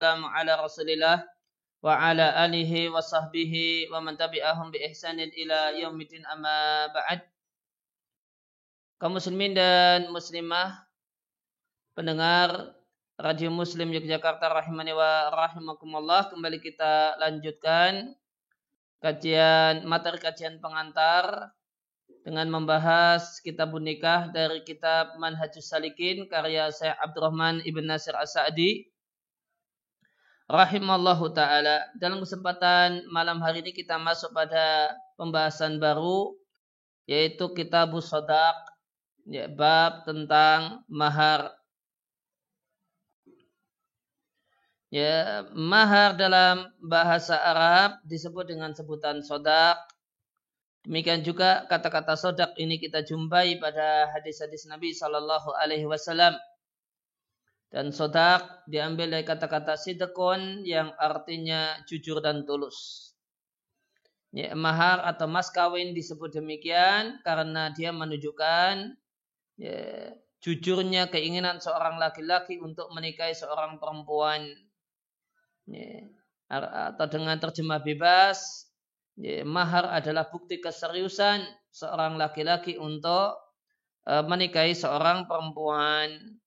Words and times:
rasulillah 0.00 1.22
wa 1.80 1.96
ala 1.96 2.36
alihi 2.44 2.88
wa 2.88 3.00
sahbihi 3.00 3.88
wa 3.92 4.00
man 4.00 4.16
tabi'ahum 4.16 4.72
bi 4.72 4.80
ihsanin 4.84 5.32
ila 5.32 5.72
yaumidin 5.76 6.24
amma 6.28 6.88
ba'd. 6.92 7.24
Kaum 9.00 9.16
muslimin 9.16 9.56
dan 9.56 10.12
muslimah 10.12 10.84
pendengar 11.96 12.76
Radio 13.20 13.52
Muslim 13.52 13.92
Yogyakarta 13.92 14.48
rahimani 14.48 14.96
wa 14.96 15.28
rahimakumullah 15.28 16.32
kembali 16.32 16.56
kita 16.60 17.20
lanjutkan 17.20 18.16
kajian 19.04 19.84
materi 19.84 20.16
kajian 20.20 20.56
pengantar 20.60 21.52
dengan 22.24 22.48
membahas 22.48 23.40
kitab 23.40 23.72
nikah 23.76 24.28
dari 24.32 24.64
kitab 24.64 25.16
Manhajus 25.20 25.68
Salikin 25.68 26.28
karya 26.28 26.68
Syekh 26.72 26.96
Abdurrahman 26.96 27.64
Ibn 27.64 27.84
Nasir 27.88 28.16
As-Sa'di 28.16 28.88
rahimallahu 30.50 31.30
taala. 31.30 31.86
Dalam 31.94 32.18
kesempatan 32.18 33.06
malam 33.14 33.38
hari 33.38 33.62
ini 33.62 33.70
kita 33.70 33.96
masuk 34.02 34.34
pada 34.34 34.90
pembahasan 35.14 35.78
baru 35.78 36.34
yaitu 37.06 37.54
kitab 37.54 37.94
Sodak 38.02 38.58
ya, 39.30 39.46
bab 39.46 40.04
tentang 40.04 40.82
mahar 40.90 41.54
Ya, 44.90 45.46
mahar 45.54 46.18
dalam 46.18 46.66
bahasa 46.82 47.38
Arab 47.38 48.02
disebut 48.10 48.50
dengan 48.50 48.74
sebutan 48.74 49.22
sodak 49.22 49.78
Demikian 50.82 51.22
juga 51.22 51.68
kata-kata 51.70 52.16
sodak 52.18 52.58
ini 52.58 52.80
kita 52.80 53.06
jumpai 53.06 53.60
pada 53.62 54.08
hadis-hadis 54.16 54.64
Nabi 54.66 54.96
Shallallahu 54.96 55.52
Alaihi 55.60 55.84
Wasallam. 55.84 56.32
Dan 57.70 57.94
sodak 57.94 58.66
diambil 58.66 59.14
dari 59.14 59.22
kata-kata 59.22 59.78
sidekon 59.78 60.66
yang 60.66 60.90
artinya 60.98 61.78
jujur 61.86 62.18
dan 62.18 62.42
tulus. 62.42 63.10
Ya, 64.34 64.54
mahar 64.58 65.02
atau 65.06 65.26
mas 65.30 65.50
kawin 65.50 65.94
disebut 65.94 66.34
demikian 66.34 67.18
karena 67.22 67.70
dia 67.74 67.90
menunjukkan 67.90 68.94
ya, 69.58 70.14
jujurnya 70.42 71.10
keinginan 71.10 71.62
seorang 71.62 71.98
laki-laki 71.98 72.58
untuk 72.58 72.90
menikahi 72.90 73.34
seorang 73.34 73.78
perempuan. 73.78 74.50
Ya, 75.70 76.10
atau 76.50 77.06
dengan 77.06 77.38
terjemah 77.38 77.78
bebas 77.82 78.70
Ya, 79.20 79.44
mahar 79.44 79.84
adalah 79.92 80.32
bukti 80.32 80.64
keseriusan 80.64 81.44
seorang 81.68 82.16
laki-laki 82.16 82.80
untuk 82.80 83.36
e, 84.08 84.16
menikahi 84.24 84.72
seorang 84.72 85.28
perempuan. 85.28 86.40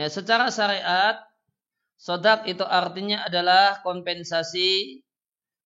Ya, 0.00 0.08
secara 0.08 0.48
syariat, 0.48 1.20
sodak 2.00 2.48
itu 2.48 2.64
artinya 2.64 3.28
adalah 3.28 3.84
kompensasi 3.84 5.04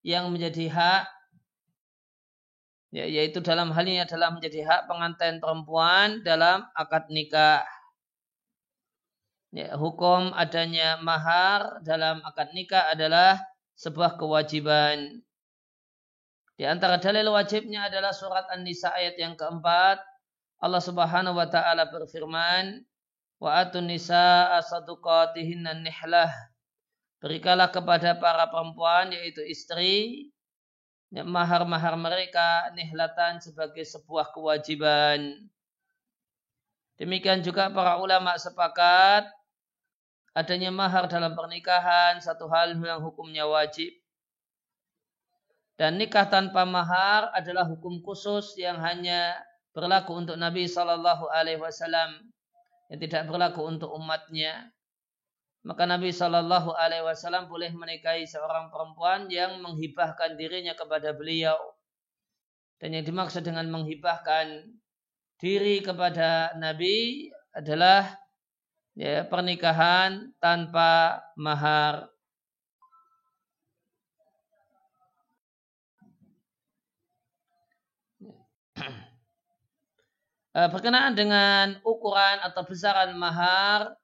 yang 0.02 0.34
menjadi 0.34 0.74
hak, 0.74 1.04
ya, 2.90 3.06
yaitu 3.06 3.38
dalam 3.38 3.70
hal 3.70 3.86
ini 3.86 4.02
adalah 4.02 4.34
menjadi 4.34 4.66
hak 4.66 4.90
pengantin 4.90 5.38
perempuan 5.38 6.26
dalam 6.26 6.66
akad 6.74 7.06
nikah 7.14 7.62
ya, 9.54 9.78
hukum 9.78 10.34
adanya 10.34 10.98
mahar 10.98 11.78
dalam 11.86 12.18
akad 12.26 12.50
nikah 12.58 12.90
adalah 12.90 13.38
sebuah 13.78 14.18
kewajiban. 14.18 15.22
Di 16.58 16.66
antara 16.66 16.98
dalil 16.98 17.30
wajibnya 17.30 17.86
adalah 17.86 18.10
surat 18.10 18.50
An-Nisa 18.50 18.90
ayat 18.94 19.14
yang 19.14 19.38
keempat. 19.38 20.02
Allah 20.58 20.82
Subhanahu 20.82 21.38
wa 21.38 21.46
taala 21.50 21.86
berfirman, 21.90 22.82
"Wa 23.42 23.64
atun 23.64 23.90
nisa 23.90 24.54
asaduqatihinna 24.58 25.80
nihlah." 25.82 26.32
Berikanlah 27.24 27.72
kepada 27.72 28.20
para 28.20 28.44
perempuan 28.52 29.08
yaitu 29.08 29.40
istri 29.48 30.28
mahar-mahar 31.22 31.94
mereka 31.94 32.68
nihlatan 32.74 33.38
sebagai 33.38 33.86
sebuah 33.86 34.34
kewajiban. 34.34 35.46
Demikian 36.98 37.40
juga 37.40 37.70
para 37.70 38.02
ulama 38.02 38.34
sepakat 38.34 39.30
adanya 40.34 40.74
mahar 40.74 41.06
dalam 41.06 41.38
pernikahan 41.38 42.18
satu 42.18 42.50
hal 42.50 42.74
yang 42.74 42.98
hukumnya 42.98 43.46
wajib. 43.46 43.94
Dan 45.74 45.98
nikah 45.98 46.26
tanpa 46.26 46.62
mahar 46.62 47.34
adalah 47.34 47.66
hukum 47.66 47.98
khusus 48.02 48.54
yang 48.58 48.78
hanya 48.78 49.34
berlaku 49.74 50.14
untuk 50.14 50.38
Nabi 50.38 50.70
Shallallahu 50.70 51.26
Alaihi 51.34 51.58
Wasallam 51.58 52.30
yang 52.88 53.00
tidak 53.00 53.26
berlaku 53.28 53.64
untuk 53.64 53.90
umatnya. 53.96 54.72
Maka 55.64 55.88
Nabi 55.88 56.12
Shallallahu 56.12 56.76
Alaihi 56.76 57.04
Wasallam 57.08 57.48
boleh 57.48 57.72
menikahi 57.72 58.28
seorang 58.28 58.68
perempuan 58.68 59.32
yang 59.32 59.64
menghibahkan 59.64 60.36
dirinya 60.36 60.76
kepada 60.76 61.16
beliau. 61.16 61.56
Dan 62.76 63.00
yang 63.00 63.04
dimaksud 63.08 63.40
dengan 63.40 63.72
menghibahkan 63.72 64.68
diri 65.40 65.80
kepada 65.80 66.52
Nabi 66.60 67.32
adalah 67.56 68.12
ya, 68.92 69.24
pernikahan 69.24 70.36
tanpa 70.36 71.22
mahar. 71.40 72.13
Berkenaan 80.54 81.18
dengan 81.18 81.82
ukuran 81.82 82.38
atau 82.46 82.62
besaran 82.62 83.18
mahar, 83.18 83.98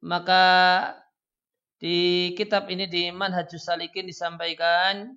maka 0.00 0.44
di 1.76 2.32
kitab 2.32 2.64
ini 2.72 2.88
di 2.88 3.12
Manhajus 3.12 3.68
Salikin 3.68 4.08
disampaikan 4.08 5.12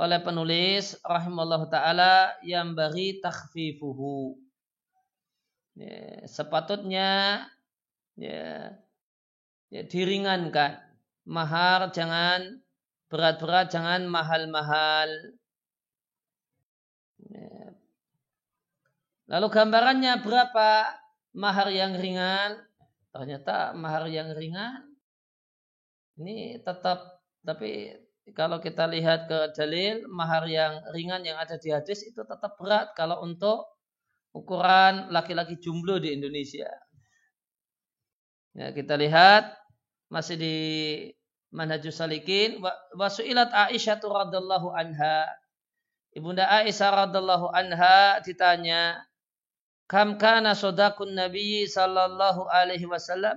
oleh 0.00 0.16
penulis 0.24 0.96
rahimallahu 1.04 1.68
taala 1.68 2.32
yang 2.40 2.72
bagi 2.72 3.20
takhfifuhu. 3.20 4.40
Ya, 5.76 6.24
sepatutnya 6.24 7.44
ya, 8.16 8.72
ya 9.68 9.82
diringankan. 9.84 10.80
Mahar 11.28 11.92
jangan 11.92 12.64
berat-berat 13.12 13.68
jangan 13.68 14.08
mahal-mahal 14.08 15.36
lalu 19.30 19.46
gambarannya 19.48 20.18
berapa 20.20 20.68
mahar 21.38 21.70
yang 21.70 21.94
ringan 21.94 22.58
ternyata 23.14 23.72
mahar 23.78 24.10
yang 24.10 24.34
ringan 24.34 24.90
ini 26.18 26.58
tetap 26.60 27.22
tapi 27.46 27.94
kalau 28.36 28.60
kita 28.62 28.86
lihat 28.86 29.26
ke 29.26 29.54
dalil 29.56 30.06
mahar 30.10 30.46
yang 30.46 30.82
ringan 30.92 31.22
yang 31.24 31.38
ada 31.38 31.56
di 31.58 31.72
hadis 31.72 32.04
itu 32.06 32.22
tetap 32.22 32.54
berat 32.58 32.92
kalau 32.94 33.22
untuk 33.24 33.66
ukuran 34.30 35.10
laki-laki 35.10 35.58
jumlah 35.58 35.98
di 35.98 36.14
Indonesia. 36.14 36.70
Ya, 38.54 38.74
kita 38.74 38.98
lihat 38.98 39.54
masih 40.10 40.36
di 40.38 40.56
Manhajus 41.50 41.98
Salikin 41.98 42.62
wasuilat 42.94 43.50
Aisyah 43.50 43.98
radhiyallahu 43.98 44.74
anha. 44.74 45.26
Ibunda 46.14 46.46
Aisyah 46.46 47.06
radhiyallahu 47.06 47.50
anha 47.54 48.18
ditanya, 48.22 48.98
"Kam 49.90 50.22
kana 50.22 50.54
sodakun 50.54 51.18
Nabi 51.18 51.66
sallallahu 51.66 52.46
alaihi 52.46 52.86
wasallam?" 52.86 53.34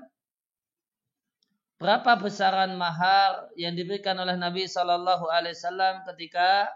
Berapa 1.82 2.16
besaran 2.22 2.78
mahar 2.78 3.50
yang 3.58 3.74
diberikan 3.74 4.16
oleh 4.16 4.38
Nabi 4.38 4.70
sallallahu 4.70 5.28
alaihi 5.34 5.58
wasallam 5.58 6.06
ketika 6.14 6.70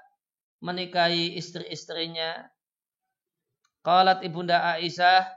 menikahi 0.59 1.37
istri-istrinya? 1.37 2.49
Qalat 3.85 4.25
ibunda 4.25 4.75
Aisyah 4.75 5.31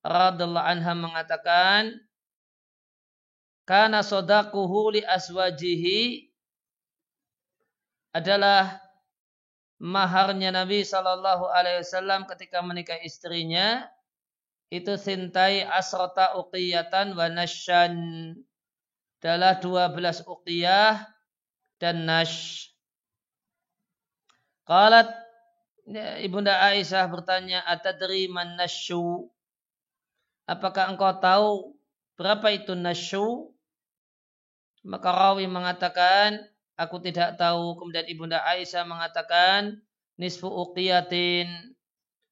radhiallahu 0.00 0.64
anha 0.64 0.96
mengatakan 0.96 2.00
kana 3.68 4.00
sodakuhu 4.00 4.96
li 4.96 5.04
aswajihi 5.04 6.32
adalah 8.16 8.80
maharnya 9.80 10.52
Nabi 10.52 10.84
Shallallahu 10.84 11.48
Alaihi 11.48 11.80
Wasallam 11.82 12.28
ketika 12.28 12.60
menikah 12.60 13.00
istrinya 13.00 13.88
itu 14.70 14.94
sintai 14.94 15.66
asrota 15.66 16.36
uqiyatan 16.38 17.16
wa 17.16 17.26
nasyan 17.26 17.96
adalah 19.20 19.58
12 19.58 20.28
uqiyah 20.28 21.08
dan 21.80 22.06
nash. 22.06 22.70
Qalat 24.68 25.10
Ya, 25.90 26.22
Ibunda 26.22 26.54
Aisyah 26.70 27.10
bertanya, 27.10 27.66
"Atadri 27.66 28.30
man 28.30 28.54
nasyu?" 28.54 29.26
Apakah 30.46 30.86
engkau 30.86 31.10
tahu 31.18 31.50
berapa 32.14 32.46
itu 32.54 32.78
nasyu? 32.78 33.50
Maka 34.86 35.10
rawi 35.10 35.50
mengatakan, 35.50 36.46
aku 36.80 36.96
tidak 37.04 37.36
tahu. 37.36 37.76
Kemudian 37.76 38.08
Ibunda 38.08 38.40
Aisyah 38.40 38.88
mengatakan, 38.88 39.76
nisfu 40.16 40.48
uqiyatin 40.48 41.76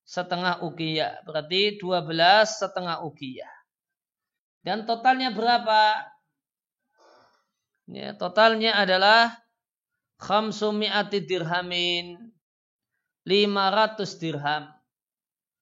setengah 0.09 0.65
uqiyah. 0.65 1.21
Berarti 1.29 1.77
12 1.77 2.09
setengah 2.49 3.05
uqiyah. 3.05 3.53
Dan 4.65 4.89
totalnya 4.89 5.29
berapa? 5.29 6.09
Ya, 7.89 8.17
totalnya 8.17 8.77
adalah 8.77 9.37
khamsumi'ati 10.21 11.25
dirhamin 11.25 12.17
500 13.25 14.21
dirham. 14.21 14.65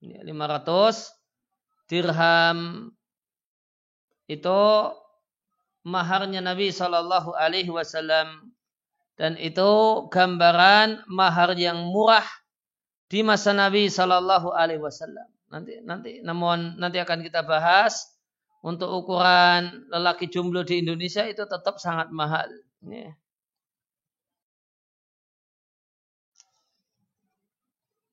Ya, 0.03 0.23
500 0.23 1.91
dirham 1.91 2.91
itu 4.27 4.63
maharnya 5.87 6.43
Nabi 6.43 6.75
Shallallahu 6.75 7.31
Alaihi 7.39 7.71
Wasallam 7.71 8.56
dan 9.17 9.41
itu 9.41 10.05
gambaran 10.13 11.09
mahar 11.09 11.57
yang 11.57 11.89
murah 11.89 12.25
di 13.09 13.25
masa 13.25 13.57
Nabi 13.57 13.89
Shallallahu 13.89 14.53
Alaihi 14.53 14.81
Wasallam. 14.81 15.29
Nanti 15.49 15.81
nanti 15.83 16.13
namun 16.21 16.77
nanti 16.77 17.01
akan 17.01 17.25
kita 17.25 17.41
bahas 17.49 17.97
untuk 18.61 18.93
ukuran 18.93 19.89
lelaki 19.89 20.29
jomblo 20.29 20.67
di 20.67 20.85
Indonesia 20.85 21.25
itu 21.25 21.49
tetap 21.49 21.81
sangat 21.81 22.13
mahal. 22.13 22.51
Ya. 22.85 23.17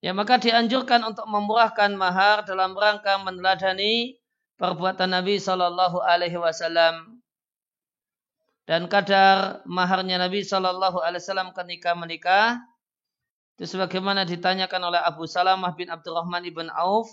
Ya 0.04 0.12
maka 0.12 0.36
dianjurkan 0.36 1.00
untuk 1.08 1.24
memurahkan 1.32 1.96
mahar 1.96 2.44
dalam 2.44 2.76
rangka 2.76 3.24
meneladani 3.24 4.20
perbuatan 4.60 5.16
Nabi 5.16 5.40
Shallallahu 5.40 6.04
Alaihi 6.04 6.36
Wasallam 6.36 7.23
dan 8.64 8.88
kadar 8.88 9.62
maharnya 9.68 10.20
Nabi 10.20 10.44
Shallallahu 10.46 11.04
Alaihi 11.04 11.20
Wasallam 11.20 11.52
ketika 11.52 11.96
menikah 11.96 12.64
itu 13.60 13.70
sebagaimana 13.70 14.26
ditanyakan 14.26 14.94
oleh 14.94 15.02
Abu 15.04 15.30
Salamah 15.30 15.76
bin 15.78 15.92
Abdurrahman 15.92 16.48
ibn 16.48 16.72
Auf 16.74 17.12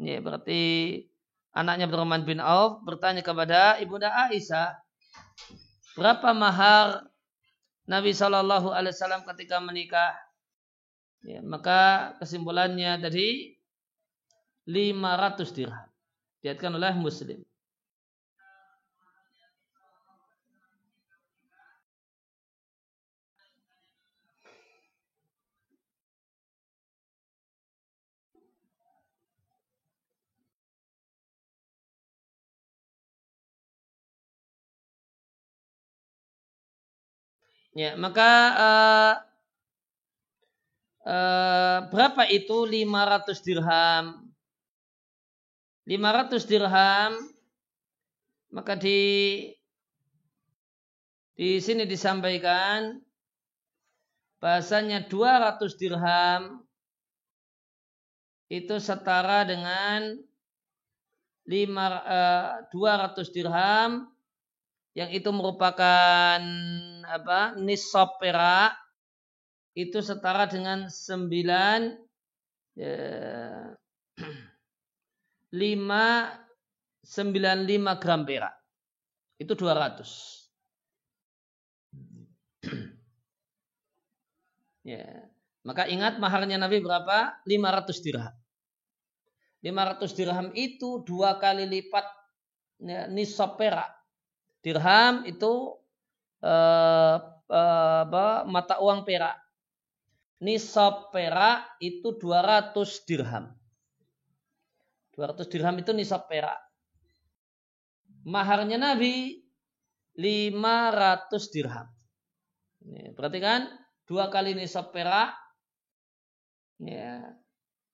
ya 0.00 0.18
berarti 0.18 1.04
anaknya 1.58 1.90
Abdurrahman 1.90 2.22
bin 2.22 2.38
Auf 2.38 2.82
bertanya 2.86 3.22
kepada 3.26 3.82
ibunda 3.82 4.14
Aisyah, 4.14 4.78
berapa 5.98 6.30
mahar 6.30 7.02
Nabi 7.88 8.12
Shallallahu 8.12 8.70
Alaihi 8.70 8.94
Wasallam 8.94 9.24
ketika 9.34 9.58
menikah? 9.58 10.12
Ya, 11.26 11.42
maka 11.42 12.14
kesimpulannya 12.22 13.02
dari 13.02 13.58
500 14.70 15.56
dirham. 15.56 15.88
Diatkan 16.38 16.78
oleh 16.78 16.94
Muslim. 16.94 17.42
Ya, 37.78 37.94
maka 37.94 38.30
uh, 38.58 39.14
uh, 41.06 41.78
berapa 41.94 42.26
itu 42.26 42.66
500 42.66 43.38
dirham? 43.46 44.26
500 45.86 46.42
dirham 46.50 47.12
maka 48.50 48.74
di 48.74 48.98
di 51.38 51.62
sini 51.62 51.86
disampaikan 51.86 52.98
bahasanya 54.42 55.06
200 55.06 55.78
dirham 55.78 56.66
itu 58.50 58.74
setara 58.82 59.46
dengan 59.46 60.18
5, 61.46 61.54
uh, 61.54 62.66
200 62.74 63.30
dirham 63.30 64.17
yang 64.98 65.14
itu 65.14 65.30
merupakan 65.30 66.42
apa 67.06 67.54
nisab 67.54 68.18
perak 68.18 68.74
itu 69.78 70.02
setara 70.02 70.50
dengan 70.50 70.90
9 70.90 71.30
ya, 72.74 73.78
5 75.54 77.06
95 77.06 78.02
gram 78.02 78.26
perak. 78.26 78.58
Itu 79.38 79.54
200. 79.54 80.02
ya. 84.82 85.30
Maka 85.62 85.86
ingat 85.86 86.18
maharnya 86.18 86.58
Nabi 86.58 86.82
berapa? 86.82 87.38
500 87.46 88.02
dirham. 88.02 88.34
500 89.62 90.18
dirham 90.18 90.50
itu 90.58 91.06
dua 91.06 91.38
kali 91.38 91.70
lipat 91.70 92.02
ya, 92.82 93.06
nisab 93.06 93.54
perak 93.58 93.97
dirham 94.68 95.24
itu 95.24 95.80
uh, 96.44 97.16
uh, 97.48 98.44
mata 98.44 98.76
uang 98.84 99.08
perak. 99.08 99.40
Nisab 100.44 101.08
perak 101.10 101.80
itu 101.80 102.14
200 102.20 102.76
dirham. 103.08 103.48
200 105.16 105.48
dirham 105.50 105.74
itu 105.80 105.90
nisab 105.96 106.28
perak. 106.28 106.60
Maharnya 108.28 108.76
Nabi 108.76 109.40
500 110.14 111.54
dirham. 111.54 111.88
Ini, 112.84 113.16
kan 113.42 113.66
dua 114.06 114.30
kali 114.30 114.54
nisab 114.54 114.94
perak 114.94 115.34
ya, 116.78 117.34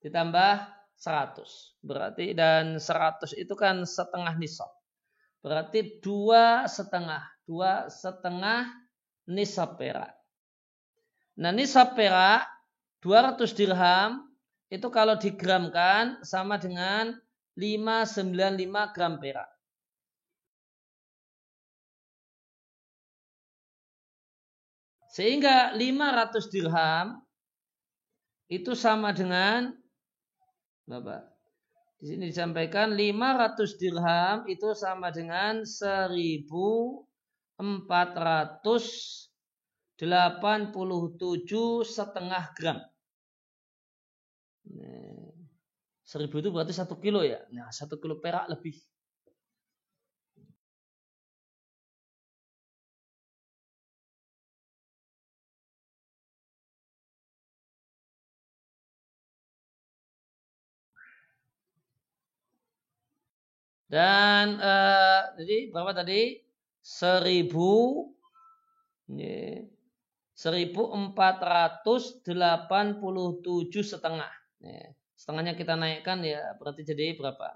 ditambah 0.04 0.52
100. 1.00 1.80
Berarti 1.80 2.36
dan 2.36 2.76
100 2.76 3.40
itu 3.40 3.54
kan 3.56 3.88
setengah 3.88 4.36
nisab. 4.36 4.68
Berarti 5.44 6.00
dua 6.00 6.64
setengah. 6.64 7.20
Dua 7.44 7.92
setengah 7.92 8.64
nisab 9.28 9.76
perak. 9.76 10.16
Nah 11.36 11.52
nisab 11.52 11.92
perak 11.92 12.48
200 13.04 13.52
dirham 13.52 14.24
itu 14.72 14.88
kalau 14.88 15.20
digramkan 15.20 16.24
sama 16.24 16.56
dengan 16.56 17.12
595 17.60 18.96
gram 18.96 19.20
perak. 19.20 19.50
Sehingga 25.12 25.76
500 25.76 26.48
dirham 26.48 27.06
itu 28.48 28.72
sama 28.72 29.12
dengan 29.12 29.76
Bapak 30.88 31.33
di 32.04 32.12
sini 32.12 32.28
disampaikan 32.28 32.92
500 32.92 33.80
dirham 33.80 34.44
itu 34.44 34.76
sama 34.76 35.08
dengan 35.08 35.64
1487 35.64 37.56
setengah 41.80 42.44
gram. 42.60 42.76
Nah, 44.68 45.32
1000 46.04 46.44
itu 46.44 46.52
berarti 46.52 46.76
satu 46.76 47.00
kilo 47.00 47.24
ya. 47.24 47.40
Nah, 47.56 47.72
satu 47.72 47.96
kilo 47.96 48.20
perak 48.20 48.52
lebih. 48.52 48.76
Dan 63.94 64.58
uh, 64.58 65.38
jadi 65.38 65.70
berapa 65.70 65.94
tadi? 65.94 66.42
Seribu 66.82 68.02
seribu 70.34 70.82
empat 70.90 71.38
ratus 71.38 72.18
delapan 72.26 72.98
puluh 72.98 73.38
tujuh 73.38 73.86
setengah. 73.86 74.28
Setengahnya 75.14 75.54
kita 75.54 75.78
naikkan 75.78 76.26
ya 76.26 76.58
berarti 76.58 76.82
jadi 76.82 77.14
berapa? 77.14 77.54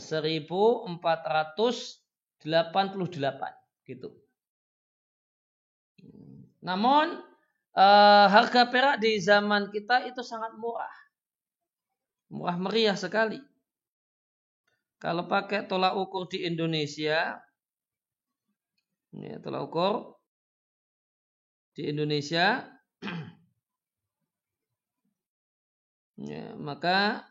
Seribu 0.00 0.88
empat 0.88 1.20
ratus 1.28 2.00
delapan 2.40 2.88
puluh 2.88 3.12
delapan 3.12 3.52
gitu. 3.84 4.16
Namun 6.64 7.20
uh, 7.76 8.26
harga 8.32 8.66
perak 8.66 8.96
di 8.98 9.20
zaman 9.20 9.68
kita 9.70 10.08
itu 10.08 10.24
sangat 10.24 10.56
murah. 10.56 10.96
Murah 12.32 12.56
meriah 12.56 12.96
sekali. 12.96 13.38
Kalau 14.98 15.30
pakai 15.30 15.70
tolak 15.70 15.94
ukur 15.94 16.26
di 16.26 16.42
Indonesia, 16.42 17.38
ini 19.14 19.38
tolak 19.38 19.70
ukur 19.70 20.18
di 21.78 21.86
Indonesia, 21.86 22.66
ya, 26.28 26.50
maka 26.58 27.22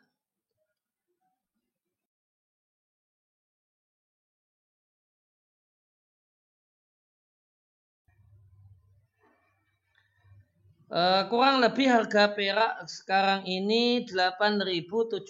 Uh, 10.87 11.27
kurang 11.27 11.59
lebih 11.59 11.91
harga 11.91 12.31
perak 12.31 12.87
sekarang 12.87 13.43
ini 13.43 14.07
8.750 14.07 15.27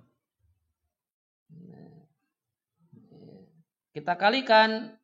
Kita 3.90 4.14
kalikan 4.18 4.98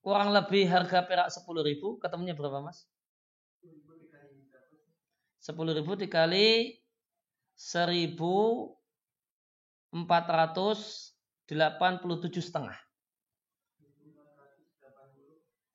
kurang 0.00 0.32
lebih 0.32 0.64
harga 0.64 1.04
perak 1.04 1.28
10 1.28 1.44
ribu, 1.60 2.00
ketemunya 2.00 2.32
berapa 2.32 2.64
mas? 2.64 2.88
10 5.38 5.78
ribu 5.78 5.94
dikali 5.94 6.74
1487 7.56 8.74
setengah. 12.42 12.78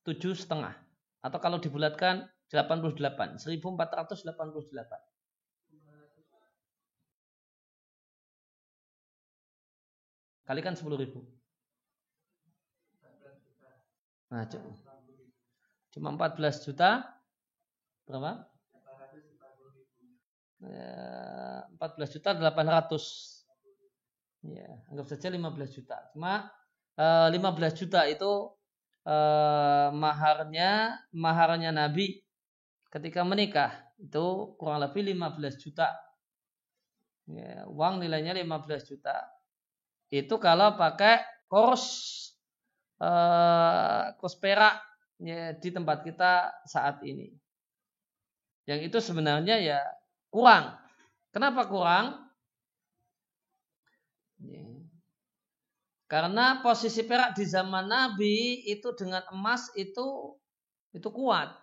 7 0.04 0.36
setengah. 0.36 0.76
Atau 1.24 1.40
kalau 1.40 1.60
dibulatkan 1.64 2.28
88. 2.52 3.40
1488. 3.40 5.00
Kalikan 10.44 10.76
10 10.76 11.00
ribu. 11.00 11.24
Nah, 14.28 14.44
cuma 15.96 16.12
14 16.12 16.68
juta. 16.68 17.08
Berapa? 18.04 18.53
14 20.64 22.16
juta 22.16 22.30
800. 22.36 23.44
Ya, 24.44 24.68
anggap 24.92 25.08
saja 25.08 25.28
15 25.32 25.76
juta. 25.76 25.98
Cuma 26.12 26.52
eh, 27.00 27.28
15 27.32 27.80
juta 27.80 28.04
itu 28.08 28.32
eh, 29.08 29.88
maharnya 29.92 31.00
maharnya 31.16 31.72
Nabi 31.72 32.20
ketika 32.92 33.24
menikah 33.24 33.72
itu 34.00 34.56
kurang 34.60 34.84
lebih 34.84 35.16
15 35.16 35.64
juta. 35.64 35.96
Ya, 37.24 37.64
uang 37.72 38.04
nilainya 38.04 38.36
15 38.36 38.84
juta 38.84 39.16
itu 40.12 40.36
kalau 40.38 40.76
pakai 40.76 41.24
kurs 41.48 42.12
kurs 44.16 44.36
perak 44.40 44.80
ya, 45.20 45.52
di 45.56 45.70
tempat 45.72 46.08
kita 46.08 46.52
saat 46.64 47.04
ini. 47.04 47.32
Yang 48.64 48.80
itu 48.92 48.98
sebenarnya 49.04 49.60
ya 49.60 49.80
kurang. 50.34 50.74
Kenapa 51.30 51.70
kurang? 51.70 52.06
Ya. 54.42 54.66
Karena 56.10 56.66
posisi 56.66 57.06
perak 57.06 57.38
di 57.38 57.46
zaman 57.46 57.86
Nabi 57.86 58.66
itu 58.66 58.90
dengan 58.98 59.22
emas 59.30 59.70
itu 59.78 60.34
itu 60.94 61.10
kuat. 61.14 61.54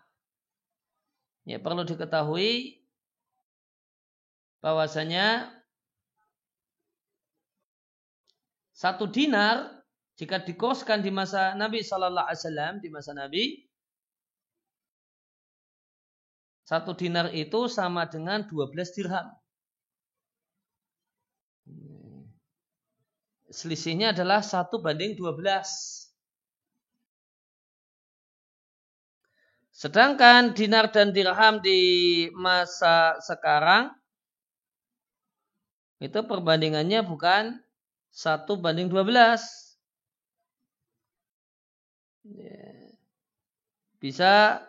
Ya 1.42 1.58
perlu 1.58 1.82
diketahui 1.82 2.78
bahwasanya 4.62 5.60
Satu 8.80 9.04
dinar 9.12 9.84
jika 10.16 10.40
dikoskan 10.40 11.04
di 11.04 11.12
masa 11.12 11.52
Nabi 11.52 11.84
Shallallahu 11.84 12.24
Alaihi 12.24 12.40
Wasallam 12.40 12.74
di 12.80 12.88
masa 12.88 13.12
Nabi 13.12 13.68
satu 16.70 16.94
dinar 16.94 17.34
itu 17.34 17.66
sama 17.66 18.06
dengan 18.06 18.46
12 18.46 18.94
dirham. 18.94 19.26
Selisihnya 23.50 24.14
adalah 24.14 24.38
satu 24.38 24.78
banding 24.78 25.18
12. 25.18 26.06
Sedangkan 29.74 30.54
dinar 30.54 30.94
dan 30.94 31.10
dirham 31.10 31.58
di 31.58 31.80
masa 32.38 33.18
sekarang 33.18 33.90
itu 35.98 36.22
perbandingannya 36.22 37.02
bukan 37.02 37.58
satu 38.14 38.54
banding 38.62 38.86
dua 38.86 39.02
belas. 39.02 39.74
Ya. 42.22 42.94
Bisa 43.98 44.60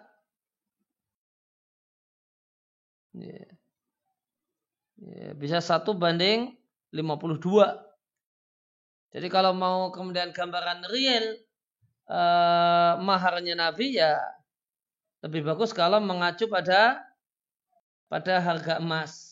ya. 3.16 3.44
Bisa 5.34 5.58
satu 5.58 5.98
banding 5.98 6.54
lima 6.94 7.18
puluh 7.18 7.42
dua. 7.42 7.82
Jadi 9.12 9.28
kalau 9.28 9.52
mau 9.52 9.90
kemudian 9.92 10.32
gambaran 10.32 10.88
real 10.88 11.36
eh, 12.08 12.94
maharnya 13.02 13.58
Nabi 13.58 13.98
ya 13.98 14.16
lebih 15.22 15.46
bagus 15.46 15.74
kalau 15.74 16.02
mengacu 16.02 16.46
pada 16.50 17.02
pada 18.12 18.44
harga 18.44 18.78
emas. 18.84 19.31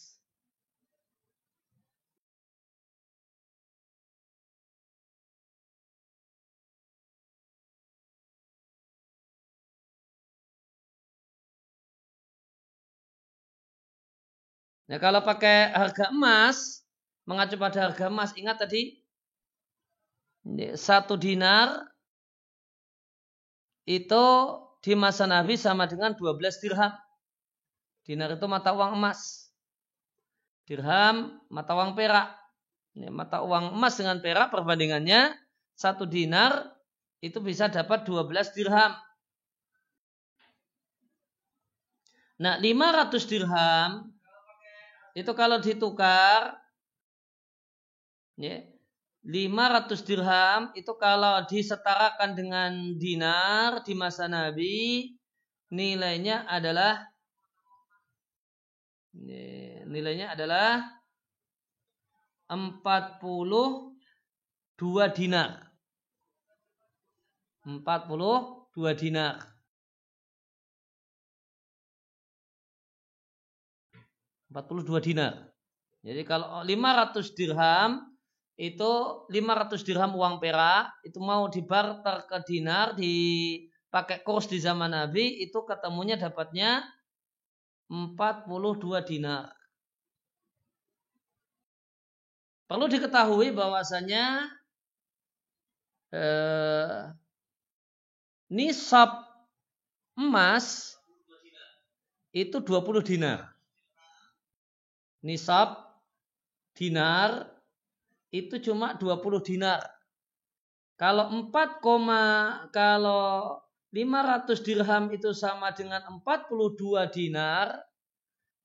Nah 14.89 14.97
kalau 14.97 15.21
pakai 15.21 15.69
harga 15.69 16.09
emas, 16.09 16.81
mengacu 17.29 17.61
pada 17.61 17.85
harga 17.85 18.09
emas, 18.09 18.33
ingat 18.33 18.57
tadi 18.57 18.97
satu 20.73 21.13
dinar 21.13 21.85
itu 23.85 24.25
di 24.81 24.97
masa 24.97 25.29
Nabi 25.29 25.61
sama 25.61 25.85
dengan 25.85 26.17
12 26.17 26.57
dirham. 26.57 26.89
Dinar 28.01 28.33
itu 28.33 28.49
mata 28.49 28.73
uang 28.73 28.97
emas. 28.97 29.53
Dirham 30.65 31.37
mata 31.53 31.77
uang 31.77 31.93
perak. 31.93 32.33
Mata 33.13 33.45
uang 33.45 33.77
emas 33.77 33.93
dengan 33.93 34.17
perak 34.17 34.49
perbandingannya 34.49 35.37
satu 35.77 36.09
dinar 36.09 36.65
itu 37.21 37.37
bisa 37.37 37.69
dapat 37.69 38.09
12 38.09 38.57
dirham. 38.57 38.97
Nah 42.41 42.57
500 42.57 43.29
dirham 43.29 44.08
itu 45.17 45.31
kalau 45.33 45.57
ditukar 45.61 46.57
ya, 48.39 48.63
500 49.25 50.07
dirham 50.07 50.61
itu 50.73 50.93
kalau 50.95 51.43
disetarakan 51.45 52.33
dengan 52.39 52.71
dinar 52.95 53.83
di 53.83 53.93
masa 53.93 54.31
Nabi 54.31 55.11
nilainya 55.69 56.47
adalah 56.47 57.03
ya, 59.13 59.83
nilainya 59.85 60.33
adalah 60.33 60.99
42 62.49 63.93
dinar. 65.13 65.69
42 67.61 68.93
dinar. 68.97 69.58
42 74.49 75.05
dinar. 75.05 75.49
Jadi 76.01 76.21
kalau 76.25 76.65
500 76.65 77.37
dirham 77.37 78.09
itu 78.59 78.91
500 79.31 79.87
dirham 79.87 80.11
uang 80.17 80.41
perak 80.41 80.91
itu 81.05 81.19
mau 81.21 81.47
dibarter 81.47 82.27
ke 82.27 82.37
dinar 82.43 82.91
dipakai 82.97 84.19
kurs 84.25 84.49
di 84.51 84.59
zaman 84.59 84.91
Nabi 84.91 85.39
itu 85.45 85.63
ketemunya 85.63 86.19
dapatnya 86.19 86.83
42 87.87 89.09
dinar. 89.09 89.53
Perlu 92.69 92.85
diketahui 92.85 93.49
bahwasanya 93.49 94.45
eh, 96.13 97.09
nisab 98.49 99.25
emas 100.13 100.93
itu 102.29 102.61
20 102.61 103.01
dinar 103.01 103.58
nisab 105.25 105.89
dinar 106.75 107.49
itu 108.29 108.61
cuma 108.61 108.95
20 108.95 109.41
dinar. 109.41 109.81
Kalau 110.99 111.31
4, 111.31 111.79
kalau 112.69 113.57
500 113.89 114.65
dirham 114.67 115.09
itu 115.09 115.31
sama 115.33 115.71
dengan 115.73 116.03
42 116.21 117.07
dinar, 117.09 117.73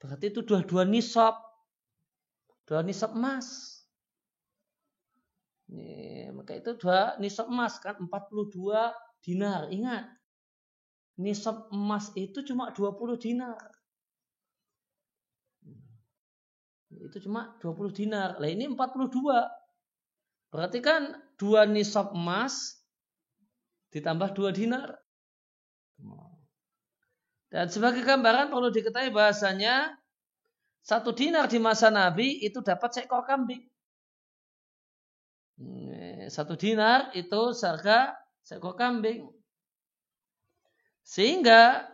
berarti 0.02 0.34
itu 0.34 0.42
dua-dua 0.44 0.84
nisab. 0.84 1.38
Dua 2.66 2.82
nisab 2.84 3.14
emas. 3.16 3.80
Ini, 5.70 6.28
maka 6.36 6.58
itu 6.60 6.76
dua 6.76 7.16
nisab 7.22 7.48
emas 7.48 7.80
kan 7.80 7.96
42 7.96 8.92
dinar. 9.24 9.70
Ingat, 9.72 10.04
nisab 11.16 11.72
emas 11.72 12.12
itu 12.18 12.44
cuma 12.44 12.74
20 12.74 13.16
dinar. 13.16 13.73
Itu 17.14 17.30
cuma 17.30 17.54
20 17.62 17.94
dinar. 17.94 18.42
Lah 18.42 18.50
ini 18.50 18.66
42. 18.66 18.82
Berarti 20.50 20.82
kan 20.82 21.14
dua 21.38 21.62
nisab 21.62 22.10
emas 22.10 22.82
ditambah 23.94 24.34
dua 24.34 24.50
dinar. 24.50 24.98
Dan 27.54 27.70
sebagai 27.70 28.02
gambaran 28.02 28.50
perlu 28.50 28.74
diketahui 28.74 29.14
bahasanya 29.14 29.94
satu 30.82 31.14
dinar 31.14 31.46
di 31.46 31.62
masa 31.62 31.86
Nabi 31.86 32.42
itu 32.42 32.58
dapat 32.58 32.98
seekor 32.98 33.22
kambing. 33.22 33.62
Satu 36.26 36.58
dinar 36.58 37.14
itu 37.14 37.54
seharga 37.54 38.10
seekor 38.42 38.74
kambing. 38.74 39.30
Sehingga 41.06 41.93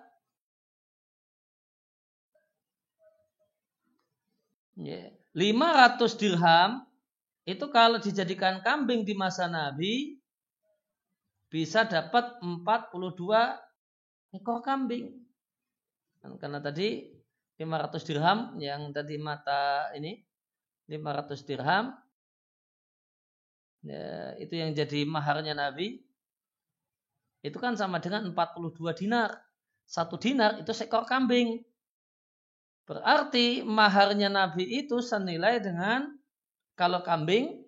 500 4.81 6.21
dirham 6.21 6.85
itu 7.45 7.65
kalau 7.69 7.99
dijadikan 8.01 8.65
kambing 8.65 9.05
di 9.05 9.13
masa 9.13 9.47
Nabi 9.47 10.17
bisa 11.51 11.85
dapat 11.85 12.39
42 12.41 14.39
ekor 14.39 14.63
kambing. 14.63 15.11
Karena 16.21 16.61
tadi 16.63 17.11
500 17.59 18.07
dirham 18.09 18.39
yang 18.57 18.93
tadi 18.95 19.21
mata 19.21 19.93
ini 19.97 20.17
500 20.89 21.49
dirham 21.49 21.93
ya, 23.85 24.37
itu 24.41 24.55
yang 24.57 24.73
jadi 24.73 25.05
maharnya 25.05 25.53
Nabi 25.53 26.01
itu 27.41 27.57
kan 27.57 27.73
sama 27.77 28.01
dengan 28.05 28.29
42 28.33 28.77
dinar. 28.97 29.33
Satu 29.89 30.21
dinar 30.21 30.61
itu 30.61 30.71
seekor 30.71 31.09
kambing. 31.09 31.65
Berarti 32.91 33.63
maharnya 33.63 34.27
Nabi 34.27 34.67
itu 34.67 34.99
senilai 34.99 35.63
dengan 35.63 36.11
kalau 36.75 37.07
kambing, 37.07 37.63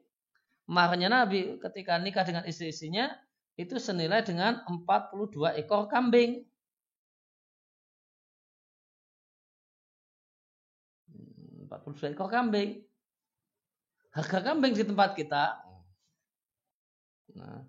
maharnya 0.66 1.06
Nabi 1.06 1.62
ketika 1.62 1.94
nikah 2.02 2.26
dengan 2.26 2.42
istri-istrinya 2.42 3.14
itu 3.54 3.78
senilai 3.78 4.26
dengan 4.26 4.66
42 4.66 5.62
ekor 5.62 5.86
kambing. 5.86 6.42
42 11.70 12.18
ekor 12.18 12.26
kambing. 12.26 12.82
Harga 14.10 14.42
kambing 14.42 14.74
di 14.74 14.82
tempat 14.82 15.14
kita. 15.14 15.54
Nah, 17.38 17.62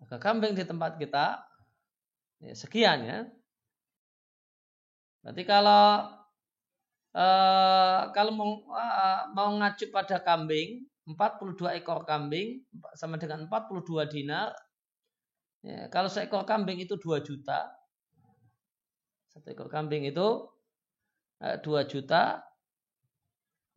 harga 0.00 0.16
kambing 0.16 0.56
di 0.56 0.64
tempat 0.64 0.96
kita 0.96 1.44
ya, 2.40 2.56
sekian 2.56 3.04
ya. 3.04 3.28
Berarti 5.20 5.44
kalau 5.44 6.19
Uh, 7.10 8.14
kalau 8.14 8.30
mau, 8.30 8.52
uh, 8.70 9.26
mau 9.34 9.50
ngacu 9.58 9.90
pada 9.90 10.22
kambing, 10.22 10.86
42 11.10 11.82
ekor 11.82 12.06
kambing 12.06 12.62
sama 12.94 13.18
dengan 13.18 13.50
42 13.50 14.06
dinar. 14.06 14.54
Ya, 15.60 15.90
kalau 15.90 16.06
seekor 16.06 16.46
kambing 16.46 16.78
itu 16.78 16.94
2 16.94 17.20
juta. 17.20 17.66
Satu 19.30 19.50
ekor 19.50 19.66
kambing 19.66 20.06
itu 20.06 20.46
uh, 21.42 21.46
eh, 21.50 21.58
2 21.58 21.90
juta. 21.90 22.46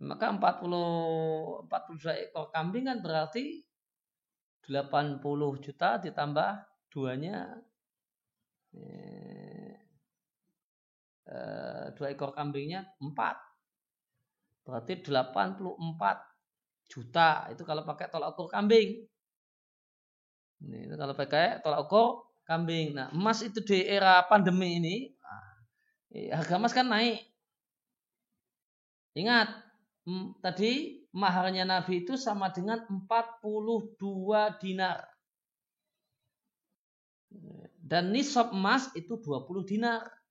Maka 0.04 0.30
40 0.36 1.69
42 1.72 2.30
ekor 2.30 2.54
kambing 2.54 2.86
kan 2.86 3.02
berarti 3.02 3.65
80 4.63 5.19
juta 5.60 6.00
ditambah 6.00 6.52
duanya 6.88 7.52
ya, 8.72 9.53
Eh, 11.34 11.86
dua 11.98 12.13
ekor 12.13 12.30
kambingnya 12.38 12.86
empat. 13.02 13.34
Berarti 14.62 15.02
84 15.02 16.22
juta. 16.86 17.50
Itu 17.50 17.65
kalau 17.65 17.82
pakai 17.82 18.06
tolak 18.13 18.38
ukur 18.38 18.54
kambing. 18.54 19.02
Ini 20.62 20.78
itu 20.86 20.96
kalau 20.96 21.17
pakai 21.17 21.58
tolak 21.65 21.89
ukur 21.89 22.30
kambing. 22.46 22.93
Nah, 22.93 23.10
emas 23.17 23.41
itu 23.41 23.65
di 23.65 23.82
era 23.82 24.22
pandemi 24.30 24.78
ini, 24.78 24.96
nah, 25.17 26.38
harga 26.38 26.56
emas 26.62 26.74
kan 26.78 26.86
naik. 26.86 27.26
Ingat, 29.17 29.50
tadi 30.46 31.02
maharnya 31.17 31.65
Nabi 31.65 32.06
itu 32.06 32.13
sama 32.13 32.54
dengan 32.54 32.86
42 32.86 34.62
dinar. 34.62 35.02
Dan 37.82 38.13
nisab 38.13 38.54
emas 38.54 38.93
itu 38.93 39.17
20 39.17 39.65
dinar. 39.65 40.23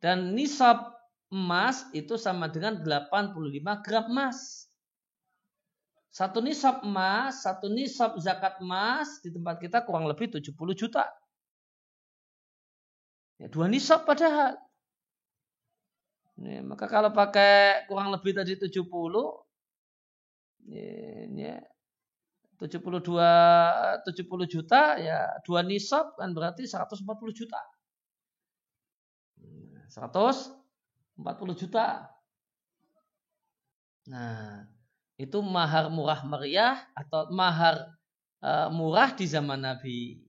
Dan 0.00 0.32
nisab 0.32 0.96
emas 1.30 1.84
itu 1.92 2.16
sama 2.16 2.48
dengan 2.48 2.80
85 2.80 3.84
gram 3.84 4.06
emas. 4.08 4.66
Satu 6.10 6.42
nisab 6.42 6.82
emas, 6.82 7.46
satu 7.46 7.70
nisab 7.70 8.18
zakat 8.18 8.58
emas 8.58 9.22
di 9.22 9.30
tempat 9.30 9.62
kita 9.62 9.86
kurang 9.86 10.10
lebih 10.10 10.26
70 10.26 10.74
juta. 10.74 11.06
Ya, 13.38 13.46
dua 13.46 13.70
nisab 13.70 14.04
padahal. 14.04 14.58
Ya, 16.40 16.64
maka 16.64 16.88
kalau 16.88 17.12
pakai 17.12 17.84
kurang 17.86 18.10
lebih 18.10 18.32
tadi 18.32 18.56
70, 18.56 18.80
ya, 20.66 21.28
ya, 21.28 21.56
72 22.60 24.04
70 24.04 24.44
juta 24.44 25.00
ya 25.00 25.32
dua 25.48 25.64
nisab 25.64 26.12
kan 26.20 26.36
berarti 26.36 26.68
140 26.68 27.32
juta. 27.32 27.60
140 29.90 30.54
juta. 31.58 32.06
Nah, 34.06 34.64
itu 35.18 35.38
mahar 35.42 35.90
murah 35.90 36.22
meriah 36.22 36.78
atau 36.94 37.26
mahar 37.34 37.90
uh, 38.40 38.70
murah 38.70 39.10
di 39.10 39.26
zaman 39.26 39.58
Nabi. 39.58 40.22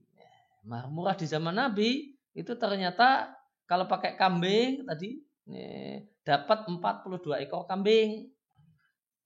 Mahar 0.66 0.90
murah 0.90 1.14
di 1.14 1.26
zaman 1.30 1.54
Nabi 1.54 2.18
itu 2.34 2.52
ternyata 2.58 3.30
kalau 3.64 3.86
pakai 3.86 4.18
kambing 4.18 4.82
tadi 4.84 5.22
nih, 5.46 6.10
dapat 6.26 6.66
42 6.66 7.46
ekor 7.46 7.64
kambing. 7.70 8.26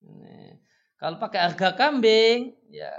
Nih, 0.04 0.60
kalau 1.00 1.16
pakai 1.16 1.48
harga 1.48 1.72
kambing 1.72 2.56
ya 2.68 2.92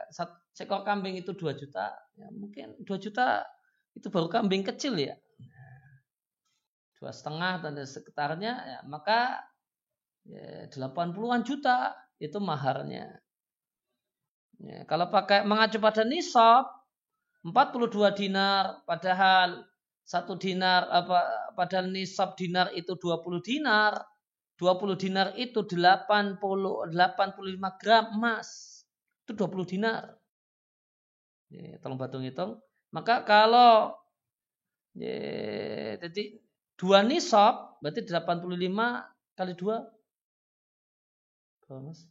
seekor 0.58 0.82
kambing 0.82 1.22
itu 1.22 1.38
2 1.38 1.54
juta. 1.54 1.94
Ya, 2.18 2.28
mungkin 2.34 2.82
2 2.82 2.98
juta 2.98 3.46
itu 3.94 4.10
baru 4.10 4.30
kambing 4.30 4.66
kecil 4.66 4.98
ya 4.98 5.18
dua 6.98 7.14
setengah 7.14 7.62
dan 7.62 7.78
sekitarnya 7.78 8.54
ya, 8.58 8.80
maka 8.90 9.42
ya, 10.26 10.66
80-an 10.70 11.42
juta 11.46 11.94
itu 12.18 12.38
maharnya. 12.42 13.22
Ya, 14.58 14.82
kalau 14.90 15.14
pakai 15.14 15.46
mengacu 15.46 15.78
pada 15.78 16.02
nisab 16.02 16.66
42 17.46 17.94
dinar 18.18 18.82
padahal 18.90 19.62
satu 20.02 20.34
dinar 20.34 20.90
apa 20.90 21.54
padahal 21.54 21.94
nisab 21.94 22.34
dinar 22.34 22.74
itu 22.74 22.98
20 22.98 23.38
dinar 23.46 24.02
20 24.58 24.98
dinar 24.98 25.38
itu 25.38 25.62
80 25.62 26.42
85 26.42 27.82
gram 27.82 28.06
emas. 28.18 28.82
Itu 29.22 29.38
20 29.38 29.70
dinar. 29.70 30.18
Ya, 31.54 31.80
tolong 31.80 31.96
batung 32.02 32.26
hitung 32.26 32.60
maka 32.92 33.24
kalau 33.24 33.94
ya, 34.96 35.96
jadi 36.02 36.40
Dua 36.78 37.02
nisab 37.02 37.82
berarti 37.82 38.06
85 38.06 38.46
kali 39.34 39.54
dua 39.58 39.82
berapa 41.66 41.82
mas? 41.82 42.06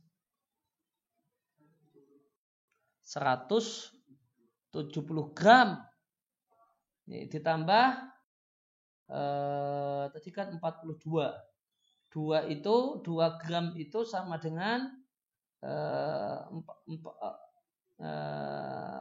170 3.06 3.94
gram. 5.30 5.78
Ini 7.06 7.30
ditambah 7.30 7.86
eh, 9.14 10.04
tadi 10.10 10.30
kan 10.34 10.50
42. 10.58 10.98
Dua 12.10 12.38
itu, 12.50 12.98
dua 13.06 13.38
gram 13.38 13.70
itu 13.78 14.02
sama 14.02 14.42
dengan 14.42 14.90
eh, 15.62 16.38
empat, 16.50 16.78
empat, 16.90 17.14
eh, 18.02 19.00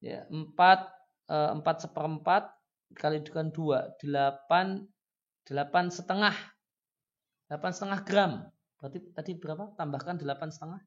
ya, 0.00 0.24
empat, 0.32 0.80
eh, 1.28 1.50
empat 1.60 1.76
seperempat 1.84 2.55
kali 2.94 3.24
dengan 3.26 3.50
dua 3.50 3.90
delapan 3.98 4.86
delapan 5.48 5.90
setengah 5.90 6.36
delapan 7.50 7.70
setengah 7.74 8.00
gram 8.06 8.32
berarti 8.78 8.98
tadi 9.16 9.32
berapa 9.34 9.74
tambahkan 9.74 10.20
delapan 10.20 10.52
setengah 10.52 10.84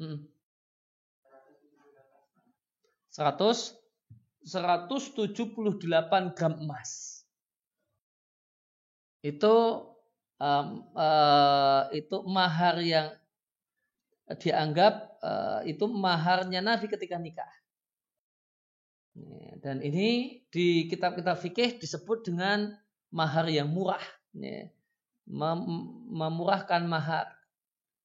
Hmm. 0.00 0.24
100 3.12 3.76
178 4.48 6.32
gram 6.32 6.54
emas. 6.56 7.20
Itu 9.20 9.84
um, 10.40 10.88
uh, 10.96 11.92
itu 11.92 12.16
mahar 12.24 12.80
yang 12.80 13.12
dianggap 14.40 15.20
uh, 15.20 15.60
itu 15.68 15.84
maharnya 15.84 16.64
Nabi 16.64 16.88
ketika 16.88 17.20
nikah. 17.20 17.52
Dan 19.60 19.84
ini 19.84 20.40
di 20.48 20.88
kitab-kitab 20.88 21.36
fikih 21.36 21.76
disebut 21.76 22.24
dengan 22.24 22.72
mahar 23.12 23.44
yang 23.52 23.68
murah. 23.68 24.00
Mem 24.32 25.60
memurahkan 26.10 26.82
mahar. 26.88 27.28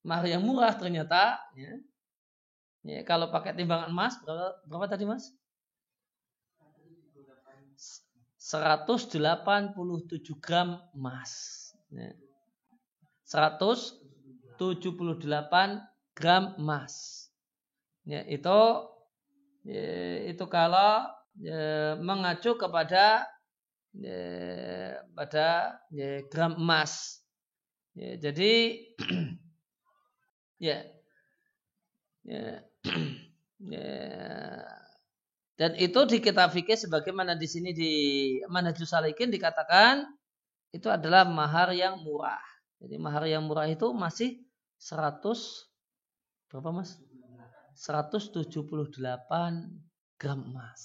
Mahar 0.05 0.29
yang 0.29 0.45
murah 0.45 0.77
ternyata 0.77 1.41
ya, 1.57 1.81
ya, 2.85 3.01
kalau 3.01 3.33
pakai 3.33 3.57
timbangan 3.57 3.89
emas 3.89 4.13
berapa, 4.21 4.61
berapa 4.69 4.85
tadi 4.85 5.09
mas? 5.09 5.33
187 8.37 9.73
gram 10.37 10.77
emas. 10.93 11.33
Ya. 11.89 12.13
178 13.25 15.01
gram 16.13 16.53
emas. 16.61 17.25
Ya, 18.05 18.21
itu 18.29 18.45
ya, 18.45 18.94
itu 20.29 20.45
kalau 20.45 21.09
mengacu 21.99 22.53
kepada 22.53 23.25
pada 25.17 25.47
gram 26.29 26.53
emas. 26.61 27.25
Jadi 27.95 28.83
ya 30.61 30.83
ya, 32.27 32.43
ya 33.71 33.87
dan 35.55 35.71
itu 35.79 35.99
di 36.03 36.19
kitab 36.19 36.51
fikih 36.51 36.75
sebagaimana 36.75 37.39
di 37.39 37.47
sini 37.47 37.71
di 37.71 37.93
Manhajus 38.51 38.91
Salikin 38.91 39.31
dikatakan 39.31 40.03
itu 40.75 40.91
adalah 40.91 41.23
mahar 41.23 41.71
yang 41.71 42.03
murah. 42.03 42.43
Jadi 42.83 42.99
mahar 42.99 43.23
yang 43.23 43.47
murah 43.47 43.63
itu 43.71 43.95
masih 43.95 44.43
100 44.75 45.23
berapa 46.51 46.75
Mas? 46.75 46.99
178 47.75 48.95
gram 50.15 50.39
emas 50.47 50.81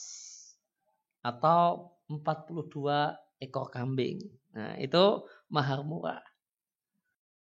atau 1.23 1.95
42 2.11 3.15
ekor 3.39 3.71
kambing. 3.71 4.19
Nah, 4.51 4.75
itu 4.83 5.25
mahar 5.47 5.87
murah. 5.87 6.21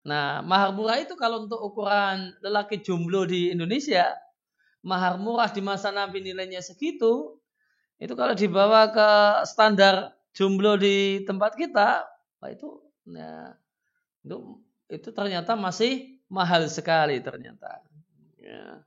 Nah, 0.04 0.44
mahar 0.44 0.76
murah 0.76 1.00
itu 1.00 1.16
kalau 1.16 1.48
untuk 1.48 1.58
ukuran 1.62 2.36
lelaki 2.44 2.84
jomblo 2.84 3.24
di 3.24 3.54
Indonesia 3.54 4.12
mahar 4.82 5.16
murah 5.16 5.48
di 5.48 5.62
masa 5.62 5.94
Nabi 5.94 6.20
nilainya 6.20 6.58
segitu, 6.58 7.38
itu 8.02 8.12
kalau 8.18 8.34
dibawa 8.34 8.90
ke 8.90 9.10
standar 9.46 10.10
jomblo 10.34 10.74
di 10.74 11.22
tempat 11.22 11.54
kita, 11.54 12.02
itu 12.50 12.82
ya, 13.06 13.54
itu, 14.26 14.58
itu 14.90 15.08
ternyata 15.14 15.54
masih 15.54 16.18
mahal 16.26 16.66
sekali 16.66 17.22
ternyata. 17.22 17.78
Ya. 18.42 18.82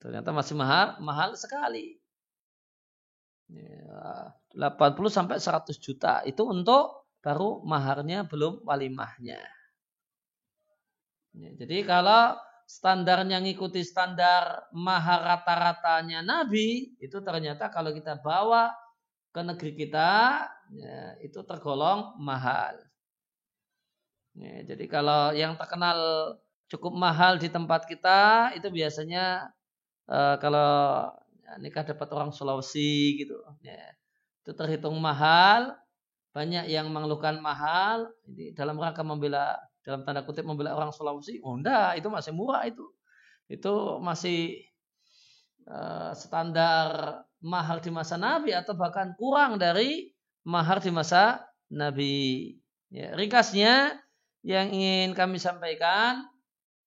Ternyata 0.00 0.32
masih 0.32 0.56
mahal, 0.56 0.96
mahal 1.04 1.36
sekali. 1.36 2.00
Ya, 3.52 4.32
80 4.56 5.12
sampai 5.12 5.36
100 5.36 5.76
juta 5.76 6.24
itu 6.24 6.40
untuk 6.48 7.04
baru 7.20 7.60
maharnya 7.62 8.24
belum 8.24 8.64
walimahnya. 8.64 9.44
Ya, 11.36 11.50
jadi 11.54 11.84
kalau 11.84 12.40
standarnya 12.64 13.42
ngikuti 13.44 13.84
standar 13.84 14.70
mahar 14.72 15.20
rata-ratanya 15.20 16.24
Nabi, 16.24 16.96
itu 16.96 17.20
ternyata 17.20 17.68
kalau 17.68 17.92
kita 17.92 18.18
bawa 18.18 18.72
ke 19.30 19.40
negeri 19.44 19.72
kita, 19.76 20.46
ya, 20.72 20.98
itu 21.20 21.44
tergolong 21.44 22.16
mahal. 22.18 22.78
Ya, 24.32 24.62
jadi 24.64 24.84
kalau 24.86 25.34
yang 25.36 25.58
terkenal 25.58 25.98
cukup 26.70 26.94
mahal 26.94 27.36
di 27.36 27.50
tempat 27.50 27.84
kita, 27.90 28.54
itu 28.54 28.70
biasanya 28.70 29.50
uh, 30.10 30.36
kalau 30.42 31.08
ya, 31.40 31.52
nikah 31.62 31.86
dapat 31.86 32.08
orang 32.10 32.34
Sulawesi 32.34 33.22
gitu, 33.22 33.38
ya, 33.62 33.78
itu 34.42 34.52
terhitung 34.52 34.98
mahal. 34.98 35.78
Banyak 36.30 36.70
yang 36.70 36.86
mengeluhkan 36.94 37.42
mahal, 37.42 38.06
ini 38.30 38.54
dalam 38.54 38.78
rangka 38.78 39.02
membela 39.02 39.58
dalam 39.82 40.06
tanda 40.06 40.22
kutip 40.22 40.46
membela 40.46 40.76
orang 40.78 40.94
Sulawesi, 40.94 41.42
oh 41.42 41.58
enggak, 41.58 41.98
itu 41.98 42.06
masih 42.06 42.32
murah 42.36 42.62
itu. 42.68 42.86
Itu 43.50 43.98
masih 43.98 44.62
uh, 45.66 46.14
standar 46.14 47.22
mahar 47.42 47.82
di 47.82 47.90
masa 47.90 48.14
Nabi 48.14 48.54
atau 48.54 48.78
bahkan 48.78 49.16
kurang 49.18 49.58
dari 49.58 50.14
mahar 50.46 50.78
di 50.78 50.94
masa 50.94 51.42
Nabi. 51.72 52.54
Ya, 52.94 53.14
ringkasnya 53.18 53.98
yang 54.46 54.70
ingin 54.70 55.18
kami 55.18 55.42
sampaikan 55.42 56.30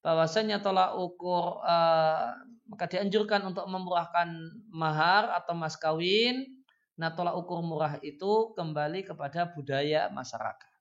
bahwasanya 0.03 0.59
tolak 0.63 0.95
ukur 0.95 1.63
uh, 1.63 2.31
maka 2.67 2.85
dianjurkan 2.87 3.43
untuk 3.47 3.65
memurahkan 3.67 4.29
mahar 4.71 5.33
atau 5.35 5.53
mas 5.57 5.75
kawin. 5.75 6.47
Nah 6.99 7.11
tolak 7.13 7.35
ukur 7.35 7.59
murah 7.65 7.97
itu 8.05 8.53
kembali 8.53 9.03
kepada 9.07 9.49
budaya 9.51 10.07
masyarakat. 10.13 10.71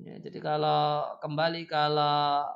Ya, 0.00 0.16
jadi 0.16 0.38
kalau 0.40 1.20
kembali 1.20 1.68
kalau 1.68 2.48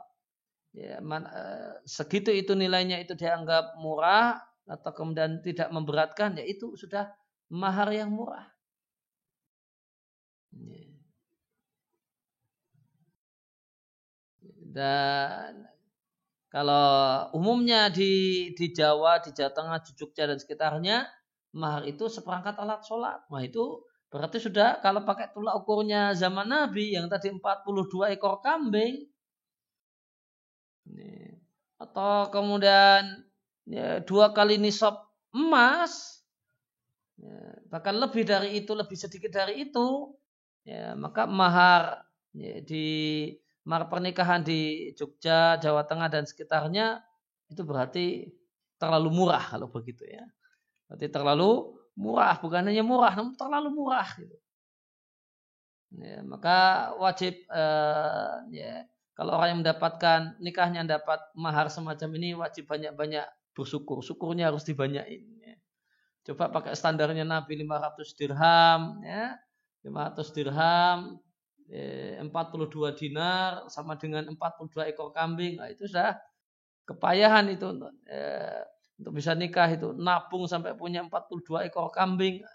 ya, 0.72 0.98
man, 1.05 1.29
eh, 1.29 1.77
segitu 1.85 2.33
itu 2.33 2.57
nilainya 2.57 2.98
itu 3.05 3.12
dianggap 3.14 3.77
murah 3.79 4.40
atau 4.64 4.90
kemudian 4.96 5.44
tidak 5.44 5.68
memberatkan, 5.68 6.40
ya 6.40 6.44
itu 6.48 6.72
sudah 6.81 7.12
mahar 7.53 7.92
yang 7.92 8.09
murah. 8.09 8.48
Ya. 10.53 10.88
Dan 14.74 15.73
kalau 16.54 16.86
umumnya 17.34 17.90
di 17.90 18.54
di 18.54 18.70
Jawa, 18.70 19.18
di 19.18 19.34
Jawa 19.34 19.50
Tengah, 19.50 19.78
di 19.82 19.90
Jogja 19.98 20.30
dan 20.30 20.38
sekitarnya, 20.38 21.02
mahar 21.58 21.82
itu 21.90 22.06
seperangkat 22.06 22.54
alat 22.62 22.86
sholat. 22.86 23.26
Wah 23.26 23.42
itu 23.42 23.82
Berarti 24.14 24.38
sudah 24.38 24.78
kalau 24.78 25.02
pakai 25.02 25.34
tolak 25.34 25.58
ukurnya 25.58 26.14
zaman 26.14 26.46
Nabi 26.46 26.94
yang 26.94 27.10
tadi 27.10 27.34
42 27.34 28.14
ekor 28.14 28.38
kambing. 28.38 29.10
Atau 31.82 32.30
kemudian 32.30 33.26
ya, 33.66 33.98
dua 34.06 34.30
kali 34.30 34.62
nisab 34.62 35.10
emas. 35.34 36.22
Ya, 37.18 37.58
bahkan 37.66 37.98
lebih 37.98 38.22
dari 38.22 38.62
itu, 38.62 38.70
lebih 38.70 38.94
sedikit 38.94 39.34
dari 39.34 39.66
itu. 39.66 40.14
Ya, 40.62 40.94
maka 40.94 41.26
mahar 41.26 42.06
ya, 42.38 42.62
di 42.62 42.86
mahar 43.64 43.88
pernikahan 43.88 44.44
di 44.44 44.92
Jogja, 44.96 45.57
Jawa 45.57 45.88
Tengah 45.88 46.09
dan 46.12 46.24
sekitarnya 46.29 47.00
itu 47.48 47.64
berarti 47.64 48.29
terlalu 48.77 49.09
murah 49.12 49.44
kalau 49.57 49.72
begitu 49.72 50.05
ya. 50.05 50.24
Berarti 50.88 51.09
terlalu 51.09 51.72
murah, 51.96 52.37
bukan 52.38 52.68
hanya 52.68 52.85
murah, 52.85 53.12
namun 53.16 53.35
terlalu 53.35 53.68
murah. 53.72 54.09
Gitu. 54.20 54.37
Ya, 55.94 56.20
maka 56.27 56.90
wajib 56.98 57.38
uh, 57.48 58.42
ya 58.50 58.83
kalau 59.14 59.38
orang 59.38 59.55
yang 59.55 59.61
mendapatkan 59.62 60.20
nikahnya 60.42 60.83
dapat 60.83 61.22
mahar 61.38 61.70
semacam 61.70 62.11
ini 62.18 62.35
wajib 62.35 62.66
banyak-banyak 62.66 63.24
bersyukur. 63.55 64.03
Syukurnya 64.03 64.50
harus 64.50 64.66
dibanyakin. 64.66 65.22
Ya. 65.38 65.57
Coba 66.27 66.50
pakai 66.50 66.74
standarnya 66.74 67.22
Nabi 67.22 67.62
500 67.62 68.18
dirham, 68.18 68.81
ya 69.07 69.38
500 69.87 70.35
dirham, 70.35 70.98
42 71.70 72.29
dinar 73.00 73.68
sama 73.72 73.96
dengan 73.96 74.29
42 74.29 74.92
ekor 74.92 75.11
kambing. 75.16 75.59
Nah, 75.59 75.72
itu 75.72 75.88
sudah 75.88 76.16
kepayahan 76.85 77.48
itu. 77.53 77.72
Ya, 78.05 78.68
untuk 78.98 79.12
bisa 79.18 79.35
nikah 79.35 79.66
itu 79.70 79.90
nabung 79.96 80.46
sampai 80.46 80.77
punya 80.79 81.03
42 81.03 81.66
ekor 81.66 81.90
kambing 81.90 82.46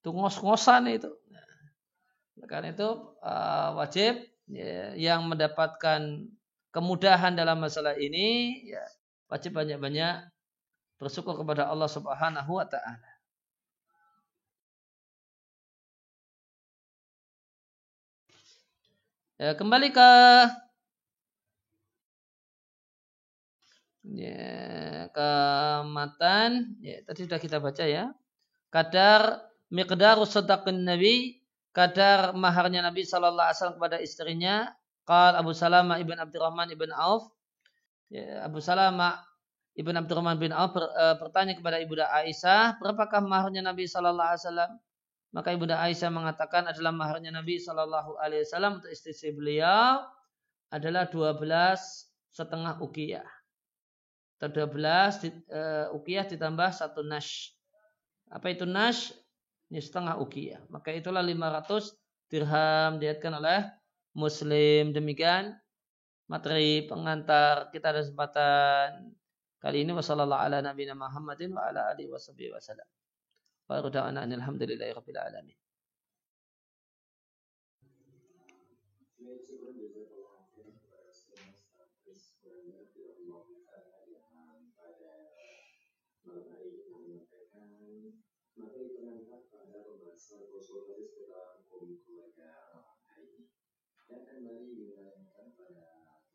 itu 0.00 0.08
ngos-ngosan 0.10 0.88
itu 0.90 1.12
nah, 1.28 2.48
karena 2.48 2.72
itu 2.72 2.88
uh, 3.20 3.76
wajib 3.76 4.18
ya, 4.48 4.96
yang 4.96 5.28
mendapatkan 5.28 6.26
kemudahan 6.74 7.36
dalam 7.36 7.60
masalah 7.60 7.94
ini 8.00 8.58
ya 8.66 8.82
wajib 9.30 9.54
banyak-banyak 9.54 10.26
bersyukur 10.98 11.38
kepada 11.38 11.70
Allah 11.70 11.88
Subhanahu 11.88 12.60
wa 12.60 12.66
taala. 12.66 13.09
Ya, 19.40 19.56
kembali 19.56 19.88
ke 19.88 20.10
Ya, 24.04 25.08
ke 25.16 25.30
matan, 25.88 26.76
ya, 26.84 27.00
tadi 27.08 27.24
sudah 27.24 27.40
kita 27.40 27.56
baca 27.56 27.84
ya. 27.88 28.12
Kadar 28.68 29.44
miqdar 29.72 30.20
sadaqin 30.28 30.84
Nabi, 30.84 31.40
kadar 31.72 32.36
maharnya 32.36 32.84
Nabi 32.84 33.04
sallallahu 33.08 33.48
alaihi 33.48 33.56
wasallam 33.60 33.76
kepada 33.80 33.96
istrinya, 34.04 34.54
qal 35.08 35.36
Abu 35.40 35.52
Salamah 35.56 35.96
ibn 36.04 36.16
Abdurrahman 36.20 36.68
ibn 36.72 36.92
Auf, 36.92 37.32
ya, 38.12 38.44
Abu 38.44 38.60
Salamah 38.60 39.24
Ibn 39.78 39.94
Abdurrahman 40.04 40.36
bin 40.36 40.52
Auf 40.52 40.76
uh, 40.76 41.16
bertanya 41.16 41.56
kepada 41.56 41.80
Ibunda 41.80 42.10
Aisyah, 42.10 42.76
berapakah 42.82 43.22
maharnya 43.24 43.64
Nabi 43.64 43.88
Shallallahu 43.88 44.28
Alaihi 44.34 44.42
Wasallam? 44.44 44.70
Maka 45.30 45.54
Ibunda 45.54 45.78
Aisyah 45.78 46.10
mengatakan 46.10 46.66
adalah 46.66 46.90
maharnya 46.90 47.30
Nabi 47.30 47.62
Shallallahu 47.62 48.18
Alaihi 48.18 48.42
Wasallam 48.42 48.82
untuk 48.82 48.90
istri 48.90 49.30
beliau 49.30 50.02
adalah 50.74 51.06
12 51.06 51.38
setengah 52.34 52.82
ukiyah. 52.82 53.26
Atau 54.40 54.50
12 54.50 54.74
uh, 55.50 55.94
ukiyah 55.94 56.26
ditambah 56.26 56.70
satu 56.74 57.06
nash. 57.06 57.54
Apa 58.26 58.50
itu 58.50 58.66
nash? 58.66 59.14
Ini 59.70 59.78
setengah 59.78 60.18
ukiyah. 60.18 60.66
Maka 60.66 60.90
itulah 60.90 61.22
500 61.22 61.94
dirham 62.26 62.98
diatkan 62.98 63.38
oleh 63.38 63.70
Muslim. 64.18 64.90
Demikian 64.90 65.54
materi 66.26 66.90
pengantar 66.90 67.70
kita 67.70 67.94
ada 67.94 68.02
kesempatan 68.02 69.14
Kali 69.60 69.84
ini 69.84 69.92
wasallallahu 69.92 70.40
ala 70.40 70.64
nabiyina 70.64 70.96
Muhammadin. 70.96 71.52
Wa 73.70 73.78
da'wana 73.86 74.26
alhamdulillahi. 74.26 74.90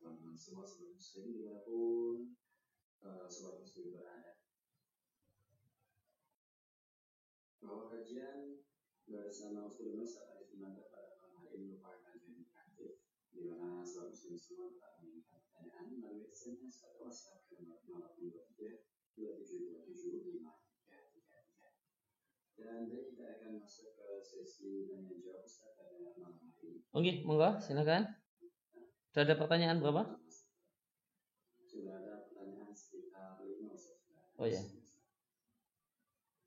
Dan 0.06 0.21
kembali 0.21 0.39
semua 0.39 0.63
muslim 0.63 1.26
di 1.34 1.41
mana 1.43 1.60
pun 1.65 2.38
uh, 3.04 3.26
muslim 3.28 3.91
berada. 3.91 4.44
Bahwa 7.65 7.89
kajian 7.89 8.62
bersama 9.10 9.65
Ustaz 9.65 10.21
akan 10.21 10.45
dimantap 10.54 10.93
pada 10.93 11.17
malam 11.17 11.34
hari 11.41 11.58
ini 11.58 11.73
merupakan 11.73 11.97
kajian 12.06 12.45
interaktif 12.45 13.01
di 13.34 13.41
mana 13.49 13.82
muslim 13.82 14.38
semua 14.38 14.69
dapat 14.78 15.01
mengirimkan 15.01 15.41
pertanyaan 15.49 15.97
melalui 15.97 16.30
SMS 16.30 16.86
atau 16.86 17.10
WhatsApp 17.10 17.49
ke 17.49 17.58
nomor 17.58 17.82
0823 17.89 18.86
2727 19.17 20.45
Dan 22.56 22.88
kita 22.88 23.25
akan 23.36 23.51
masuk 23.62 23.97
ke 23.97 24.08
sesi 24.21 24.86
tanya 24.86 25.17
jawab 25.17 25.41
Ustaz 25.43 25.73
pada 25.73 25.97
malam 25.97 26.38
hari 26.38 26.69
ini. 26.69 26.86
Oke, 26.93 27.12
monggo 27.25 27.58
silakan. 27.60 28.13
Sudah 29.10 29.25
ada 29.25 29.36
pertanyaan 29.41 29.82
berapa? 29.82 30.21
Oh 34.36 34.47
ya. 34.47 34.62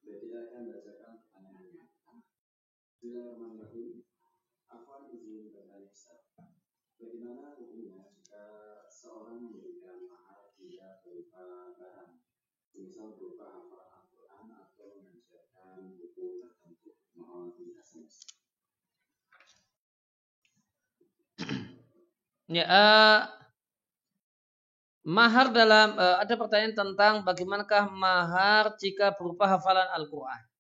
Kita 0.04 0.38
akan. 0.48 0.88
Bismillahirrahmanirrahim. 2.98 4.02
Apa 4.74 5.06
izin 5.14 5.54
bertanya 5.54 5.87
Ustaz? 5.87 6.34
Bagaimana 6.98 7.54
hukumnya 7.54 8.11
jika 8.11 8.42
seorang 8.90 9.38
memberikan 9.38 10.02
mahar 10.11 10.50
tidak 10.58 11.06
berupa 11.06 11.78
barang, 11.78 12.18
misal 12.74 13.14
berupa 13.14 13.54
hafalan 13.54 14.02
Al-Quran 14.02 14.46
atau 14.50 14.98
mengajarkan 14.98 15.94
buku 15.94 16.42
tertentu? 16.42 16.90
Mohon 17.14 17.54
penjelasan. 17.54 18.02
Ya, 22.50 22.66
uh, 22.66 23.18
Mahar 25.06 25.54
dalam 25.54 25.94
uh, 25.94 26.18
ada 26.18 26.34
pertanyaan 26.34 26.74
tentang 26.74 27.22
bagaimanakah 27.22 27.94
mahar 27.94 28.74
jika 28.74 29.14
berupa 29.14 29.46
hafalan 29.46 29.87
Al-Qur'an. 29.94 30.58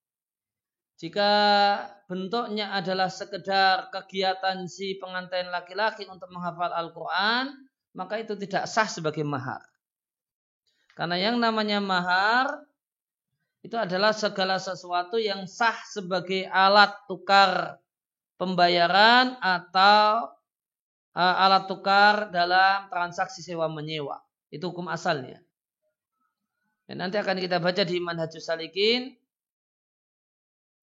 Jika 0.98 1.30
bentuknya 2.10 2.74
adalah 2.74 3.06
sekedar 3.06 3.86
kegiatan 3.94 4.66
si 4.66 4.98
pengantin 4.98 5.46
laki-laki 5.46 6.10
untuk 6.10 6.26
menghafal 6.34 6.74
Al-Quran, 6.74 7.54
maka 7.94 8.18
itu 8.18 8.34
tidak 8.34 8.66
sah 8.66 8.90
sebagai 8.90 9.22
mahar. 9.22 9.62
Karena 10.98 11.14
yang 11.14 11.38
namanya 11.38 11.78
mahar 11.78 12.50
itu 13.62 13.78
adalah 13.78 14.10
segala 14.10 14.58
sesuatu 14.58 15.22
yang 15.22 15.46
sah 15.46 15.78
sebagai 15.86 16.50
alat 16.50 16.90
tukar 17.06 17.78
pembayaran 18.34 19.38
atau 19.38 20.34
uh, 21.14 21.36
alat 21.46 21.70
tukar 21.70 22.34
dalam 22.34 22.90
transaksi 22.90 23.46
sewa 23.46 23.70
menyewa. 23.70 24.18
Itu 24.50 24.74
hukum 24.74 24.90
asalnya. 24.90 25.38
Dan 26.90 27.06
nanti 27.06 27.22
akan 27.22 27.38
kita 27.38 27.62
baca 27.62 27.86
di 27.86 28.02
Manhajus 28.02 28.50
Salikin. 28.50 29.14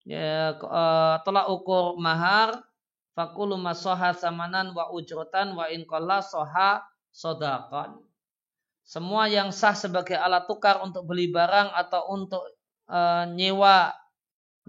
Ya, 0.05 0.53
uh, 0.61 1.17
tolak 1.25 1.49
ukur 1.49 1.97
mahar 1.97 2.61
fakulu 3.17 3.57
masoha 3.57 4.13
samanan 4.13 4.69
wa 4.77 4.93
ujrotan 4.93 5.57
wa 5.57 5.65
inqalla 5.65 6.21
soha 6.21 6.85
sodakan. 7.09 8.05
Semua 8.85 9.25
yang 9.25 9.49
sah 9.49 9.73
sebagai 9.73 10.13
alat 10.13 10.45
tukar 10.45 10.77
untuk 10.85 11.09
beli 11.09 11.33
barang 11.33 11.73
atau 11.73 12.13
untuk 12.13 12.45
uh, 12.85 13.25
nyewa 13.33 13.97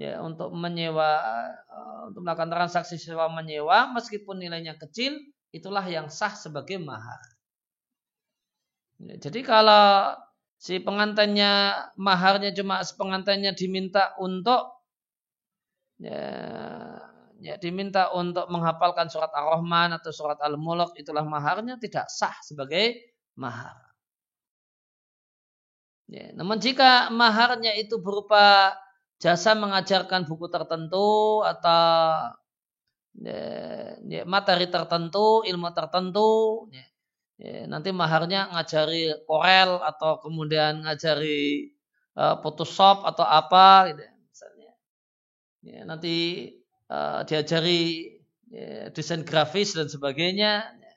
ya 0.01 0.21
untuk 0.25 0.53
menyewa 0.57 1.21
uh, 1.69 2.01
untuk 2.09 2.25
melakukan 2.25 2.53
transaksi 2.53 2.97
sewa 2.97 3.29
menyewa 3.29 3.93
meskipun 3.93 4.41
nilainya 4.41 4.81
kecil 4.81 5.21
itulah 5.53 5.85
yang 5.85 6.09
sah 6.09 6.33
sebagai 6.33 6.81
mahar. 6.81 7.21
Ya, 9.05 9.21
jadi 9.21 9.45
kalau 9.45 10.17
si 10.57 10.81
pengantinnya 10.81 11.77
maharnya 12.01 12.57
cuma 12.57 12.81
pengantinnya 12.97 13.53
diminta 13.53 14.17
untuk 14.17 14.76
ya, 16.01 16.23
ya 17.41 17.55
diminta 17.61 18.13
untuk 18.13 18.49
menghafalkan 18.49 19.09
surat 19.13 19.31
Ar-Rahman 19.33 19.97
atau 19.97 20.11
surat 20.13 20.41
Al-Mulk 20.41 20.97
itulah 21.01 21.25
maharnya 21.25 21.77
tidak 21.81 22.07
sah 22.09 22.35
sebagai 22.45 22.97
mahar. 23.37 23.77
Ya, 26.07 26.31
namun 26.39 26.63
jika 26.63 27.11
maharnya 27.11 27.75
itu 27.75 27.99
berupa 27.99 28.79
jasa 29.19 29.59
mengajarkan 29.59 30.23
buku 30.31 30.47
tertentu 30.53 31.43
atau 31.43 31.83
ya, 33.19 33.41
ya, 34.07 34.23
materi 34.29 34.71
tertentu, 34.71 35.43
ilmu 35.43 35.69
tertentu, 35.75 36.29
ya, 36.71 36.87
Ya, 37.37 37.69
nanti 37.69 37.93
maharnya 37.93 38.49
ngajari 38.49 39.13
Corel 39.29 39.77
atau 39.85 40.17
kemudian 40.25 40.81
ngajari 40.89 41.69
uh, 42.17 42.41
Photoshop 42.41 43.05
atau 43.05 43.29
apa 43.29 43.93
gitu 43.93 44.03
ya. 44.09 44.13
Ya, 45.67 45.83
nanti 45.83 46.49
uh, 46.87 47.27
diajari 47.27 48.15
ya, 48.47 48.95
desain 48.95 49.27
grafis 49.27 49.75
dan 49.75 49.91
sebagainya. 49.91 50.63
Ya. 50.71 50.93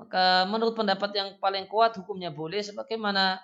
Maka 0.00 0.48
menurut 0.48 0.72
pendapat 0.74 1.12
yang 1.12 1.28
paling 1.38 1.68
kuat 1.68 1.94
hukumnya 2.00 2.32
boleh 2.32 2.64
sebagaimana 2.64 3.38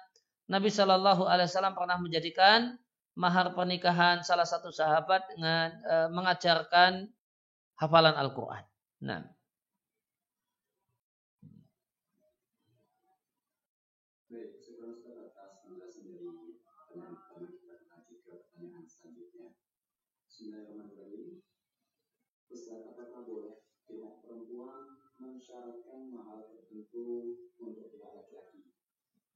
Nabi 0.50 0.72
Shallallahu 0.72 1.28
Alaihi 1.28 1.46
Wasallam 1.46 1.76
pernah 1.76 2.00
menjadikan 2.00 2.74
mahar 3.14 3.52
pernikahan 3.52 4.24
salah 4.24 4.48
satu 4.48 4.72
sahabat 4.72 5.28
dengan 5.36 5.76
uh, 5.84 6.08
mengajarkan 6.10 7.06
hafalan 7.78 8.16
Al-Quran. 8.16 8.64
Nah. 9.04 9.39
Bismillahirrahmanirrahim. 20.50 21.46
Ustaz, 22.50 22.82
apakah 22.82 23.22
boleh 23.22 23.62
pihak 23.86 24.18
perempuan 24.18 24.98
mensyaratkan 25.22 26.10
mahal 26.10 26.42
tertentu 26.50 27.38
untuk 27.54 27.94
pihak 27.94 28.10
laki-laki? 28.10 28.74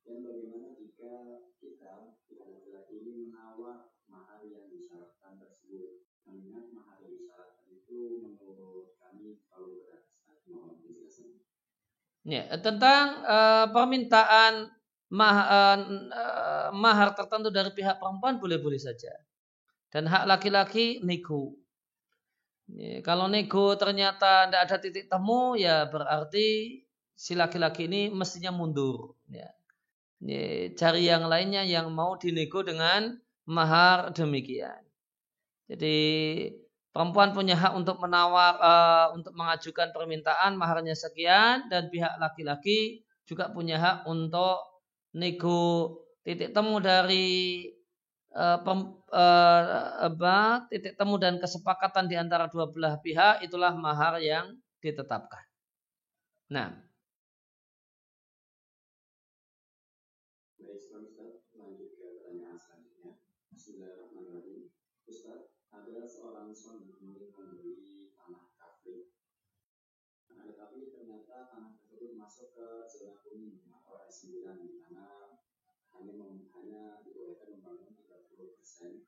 Dan 0.02 0.26
bagaimana 0.26 0.74
jika 0.74 1.38
kita, 1.62 2.18
pihak 2.26 2.50
laki-laki 2.50 2.98
ini 2.98 3.30
menawar 3.30 3.94
mahar 4.10 4.42
yang 4.42 4.66
disyaratkan 4.66 5.38
tersebut? 5.38 6.02
Mengingat 6.26 6.74
mahar 6.74 6.98
yang 6.98 7.14
disyaratkan 7.14 7.70
itu 7.70 8.18
menurut 8.18 8.98
kami 8.98 9.38
terlalu 9.46 9.86
berat. 9.86 10.10
Mohon 10.50 10.82
penjelasan. 10.82 11.30
Ya, 12.26 12.50
tentang 12.58 13.22
uh, 13.22 13.70
permintaan 13.70 14.66
uh, 15.14 15.78
uh, 16.10 16.68
mahar 16.74 17.14
tertentu 17.14 17.54
dari 17.54 17.70
pihak 17.70 18.02
perempuan 18.02 18.42
boleh-boleh 18.42 18.82
saja. 18.82 19.14
Dan 19.94 20.10
hak 20.10 20.26
laki-laki 20.26 20.98
nego. 21.06 21.54
Ya, 22.66 22.98
kalau 23.06 23.30
nego 23.30 23.78
ternyata 23.78 24.50
tidak 24.50 24.62
ada 24.66 24.76
titik 24.82 25.06
temu, 25.06 25.54
ya 25.54 25.86
berarti 25.86 26.82
si 27.14 27.38
laki-laki 27.38 27.86
ini 27.86 28.10
mestinya 28.10 28.50
mundur. 28.50 29.14
Ya. 29.30 29.54
Ya, 30.18 30.74
cari 30.74 31.06
yang 31.06 31.30
lainnya 31.30 31.62
yang 31.62 31.94
mau 31.94 32.18
dinego 32.18 32.66
dengan 32.66 33.22
mahar 33.46 34.10
demikian. 34.10 34.82
Jadi 35.70 35.96
perempuan 36.90 37.30
punya 37.30 37.54
hak 37.54 37.78
untuk 37.78 38.02
menawar, 38.02 38.58
uh, 38.58 39.06
untuk 39.14 39.30
mengajukan 39.38 39.94
permintaan 39.94 40.58
maharnya 40.58 40.98
sekian 40.98 41.70
dan 41.70 41.86
pihak 41.86 42.18
laki-laki 42.18 43.06
juga 43.30 43.52
punya 43.52 43.78
hak 43.78 43.98
untuk 44.10 44.58
nego 45.14 46.02
titik 46.24 46.50
temu 46.56 46.80
dari 46.80 47.62
uh, 48.34 48.58
pem, 48.60 48.80
uh, 49.14 49.62
apa, 50.10 50.66
titik 50.68 50.98
temu 50.98 51.16
dan 51.16 51.38
kesepakatan 51.38 52.10
di 52.10 52.16
antara 52.18 52.50
dua 52.50 52.68
belah 52.68 52.98
pihak 53.00 53.46
itulah 53.46 53.72
mahar 53.78 54.18
yang 54.20 54.58
ditetapkan. 54.82 55.46
Nah, 56.52 56.84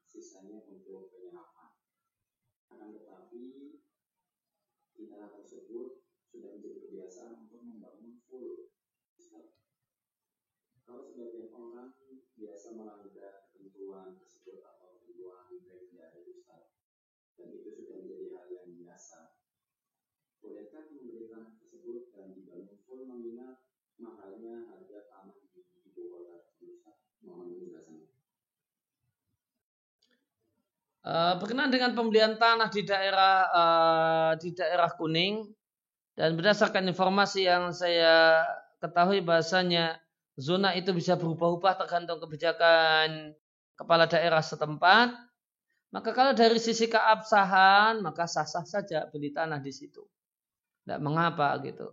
sisanya 0.07 0.62
untuk 0.70 1.11
penyerapan. 1.11 1.74
Akan 2.70 2.94
tetapi 2.94 3.74
tanah 4.94 5.33
tersebut 5.35 6.07
sudah 6.31 6.55
menjadi 6.55 6.87
kebiasaan 6.87 7.50
untuk 7.50 7.66
membangun 7.66 8.22
full. 8.31 8.70
Kalau 10.87 11.02
sebagian 11.02 11.50
orang 11.50 11.98
biasa 12.38 12.79
melanggar 12.79 13.50
ketentuan 13.50 14.14
tersebut 14.22 14.62
atau 14.62 14.94
ketentuan 14.94 15.50
dari 15.66 15.90
Ustaz, 16.31 16.79
dan 17.35 17.50
itu 17.50 17.74
sudah 17.74 18.07
menjadi 18.07 18.38
hal 18.38 18.46
yang 18.55 18.70
biasa, 18.70 19.35
bolehkah 20.38 20.87
memberi 20.87 21.26
tanah 21.26 21.59
tersebut 21.59 22.14
dan 22.14 22.38
dibangun 22.38 22.79
full 22.87 23.02
mengingat 23.02 23.66
mahalnya 23.98 24.70
harga 24.70 25.11
tanah 25.11 25.35
di 25.50 25.66
ibu 25.90 26.02
kota 26.07 26.55
Ustaz? 26.62 27.02
Mohon 27.18 27.59
Eh, 31.07 31.35
berkenaan 31.38 31.71
dengan 31.71 31.95
pembelian 31.95 32.35
tanah 32.35 32.66
di 32.66 32.83
daerah 32.83 33.47
uh, 33.55 34.33
di 34.42 34.51
daerah 34.51 34.90
kuning 34.90 35.47
dan 36.19 36.35
berdasarkan 36.35 36.83
informasi 36.90 37.47
yang 37.47 37.71
saya 37.71 38.42
ketahui 38.83 39.23
bahasanya 39.23 40.03
zona 40.35 40.75
itu 40.75 40.90
bisa 40.90 41.14
berubah-ubah 41.14 41.79
tergantung 41.79 42.19
kebijakan 42.19 43.38
kepala 43.79 44.11
daerah 44.11 44.42
setempat. 44.42 45.14
Maka 45.95 46.11
kalau 46.11 46.35
dari 46.35 46.59
sisi 46.59 46.90
keabsahan 46.90 48.03
maka 48.03 48.27
sah-sah 48.27 48.66
saja 48.66 49.07
beli 49.07 49.31
tanah 49.31 49.62
di 49.62 49.71
situ. 49.71 50.03
Tidak 50.83 50.99
mengapa 50.99 51.55
gitu. 51.62 51.87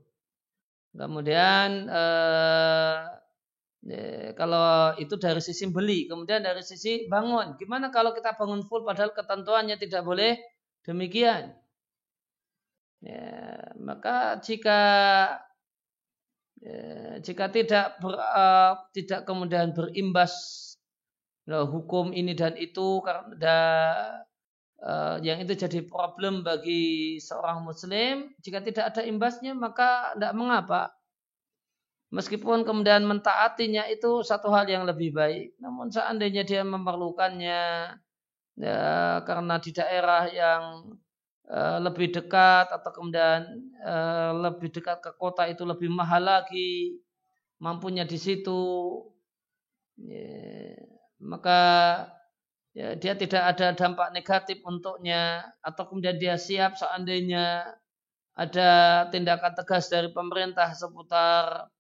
Kemudian 0.98 1.86
uh, 1.86 3.14
Ya, 3.84 4.32
kalau 4.40 4.96
itu 4.96 5.20
dari 5.20 5.44
sisi 5.44 5.68
beli, 5.68 6.08
kemudian 6.08 6.40
dari 6.40 6.64
sisi 6.64 7.04
bangun. 7.12 7.60
Gimana 7.60 7.92
kalau 7.92 8.16
kita 8.16 8.32
bangun 8.40 8.64
full 8.64 8.88
padahal 8.88 9.12
ketentuannya 9.12 9.76
tidak 9.76 10.08
boleh 10.08 10.40
demikian? 10.88 11.52
Ya, 13.04 13.60
maka 13.84 14.40
jika 14.40 14.80
ya, 16.64 17.20
jika 17.20 17.52
tidak 17.52 18.00
ber, 18.00 18.16
uh, 18.16 18.80
tidak 18.96 19.28
kemudian 19.28 19.76
berimbas 19.76 20.32
uh, 21.52 21.68
hukum 21.68 22.16
ini 22.16 22.32
dan 22.40 22.56
itu 22.56 23.04
karena 23.04 23.60
uh, 24.80 25.20
yang 25.20 25.44
itu 25.44 25.60
jadi 25.60 25.84
problem 25.84 26.48
bagi 26.48 27.20
seorang 27.20 27.68
muslim, 27.68 28.32
jika 28.40 28.64
tidak 28.64 28.96
ada 28.96 29.04
imbasnya 29.04 29.52
maka 29.52 30.16
tidak 30.16 30.34
mengapa 30.40 30.96
Meskipun 32.14 32.62
kemudian 32.62 33.10
mentaatinya 33.10 33.90
itu 33.90 34.22
satu 34.22 34.54
hal 34.54 34.70
yang 34.70 34.86
lebih 34.86 35.18
baik. 35.18 35.58
Namun 35.58 35.90
seandainya 35.90 36.46
dia 36.46 36.62
memerlukannya 36.62 37.62
ya, 38.54 38.82
karena 39.26 39.58
di 39.58 39.72
daerah 39.74 40.30
yang 40.30 40.94
uh, 41.50 41.82
lebih 41.82 42.14
dekat 42.14 42.70
atau 42.70 42.92
kemudian 42.94 43.50
uh, 43.82 44.30
lebih 44.46 44.70
dekat 44.70 45.02
ke 45.02 45.12
kota 45.18 45.50
itu 45.50 45.66
lebih 45.66 45.90
mahal 45.90 46.22
lagi, 46.22 47.02
mampunya 47.58 48.06
di 48.06 48.22
situ, 48.22 48.62
ya, 49.98 50.78
maka 51.18 51.62
ya, 52.78 52.94
dia 52.94 53.18
tidak 53.18 53.58
ada 53.58 53.74
dampak 53.74 54.14
negatif 54.14 54.62
untuknya 54.62 55.50
atau 55.66 55.90
kemudian 55.90 56.22
dia 56.22 56.38
siap 56.38 56.78
seandainya 56.78 57.74
ada 58.38 58.70
tindakan 59.10 59.58
tegas 59.58 59.90
dari 59.90 60.14
pemerintah 60.14 60.74
seputar 60.78 61.74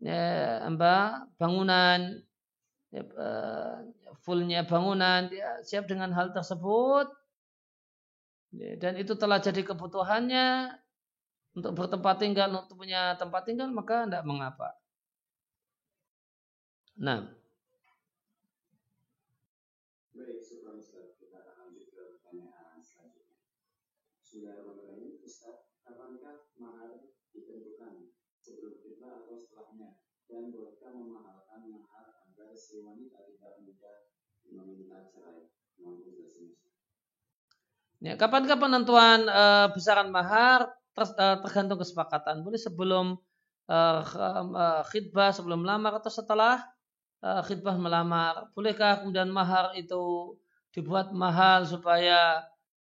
ya, 0.00 0.62
apa, 0.64 1.26
bangunan 1.36 2.22
ya, 2.94 3.02
uh, 3.18 3.82
fullnya 4.22 4.62
bangunan 4.62 5.26
dia 5.26 5.58
siap 5.66 5.90
dengan 5.90 6.14
hal 6.14 6.30
tersebut 6.30 7.10
ya, 8.54 8.78
dan 8.78 8.94
itu 8.96 9.18
telah 9.18 9.42
jadi 9.42 9.66
kebutuhannya 9.66 10.78
untuk 11.52 11.76
bertempat 11.76 12.16
tinggal 12.22 12.48
untuk 12.64 12.80
punya 12.80 13.18
tempat 13.20 13.44
tinggal 13.44 13.68
maka 13.68 14.08
tidak 14.08 14.24
mengapa. 14.24 14.78
Nah. 16.96 17.28
Baik, 20.12 20.44
sebelum 20.44 20.76
kita 21.16 21.36
akan 21.40 21.54
lanjut 21.66 21.88
ke 21.88 22.02
pertanyaan 22.20 22.78
selanjutnya. 22.84 23.40
Bismillahirrahmanirrahim. 24.20 25.18
Ustaz, 25.24 25.72
kapankah 25.82 26.52
mahar 26.60 27.08
ditentukan 27.32 28.12
sebelum 28.44 28.76
kita 28.84 29.24
atau 29.24 29.34
setelahnya 29.40 29.98
dan 30.32 30.48
Ya, 38.02 38.18
kapan 38.18 38.50
kapan 38.50 38.82
penentuan 38.82 39.30
uh, 39.30 39.70
besaran 39.70 40.10
mahar 40.10 40.74
ter, 40.90 41.06
uh, 41.06 41.38
tergantung 41.38 41.78
kesepakatan. 41.78 42.42
Boleh 42.42 42.58
sebelum 42.58 43.14
uh, 43.70 44.82
khidbah, 44.90 45.30
sebelum 45.30 45.62
melamar 45.62 46.02
atau 46.02 46.10
setelah 46.10 46.66
uh, 47.22 47.46
khidbah 47.46 47.78
melamar. 47.78 48.50
Bolehkah 48.58 49.06
kemudian 49.06 49.30
mahar 49.30 49.78
itu 49.78 50.34
dibuat 50.74 51.14
mahal 51.14 51.62
supaya 51.62 52.42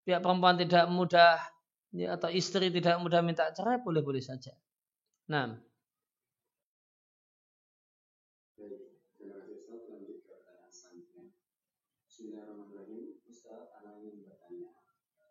pihak 0.08 0.23
perempuan 0.23 0.56
tidak 0.56 0.88
mudah 0.88 1.43
ya, 1.91 2.15
atau 2.15 2.32
istri 2.32 2.71
tidak 2.71 2.95
mudah 3.04 3.19
minta 3.19 3.51
cerai? 3.51 3.84
Boleh-boleh 3.84 4.23
saja. 4.23 4.56
Nah. 5.27 5.60
Bismillahirrahmanirrahim. 12.21 13.17
Ustaz, 13.25 13.73
anak 13.82 13.97
ingin 13.97 14.21
bertanya, 14.21 14.77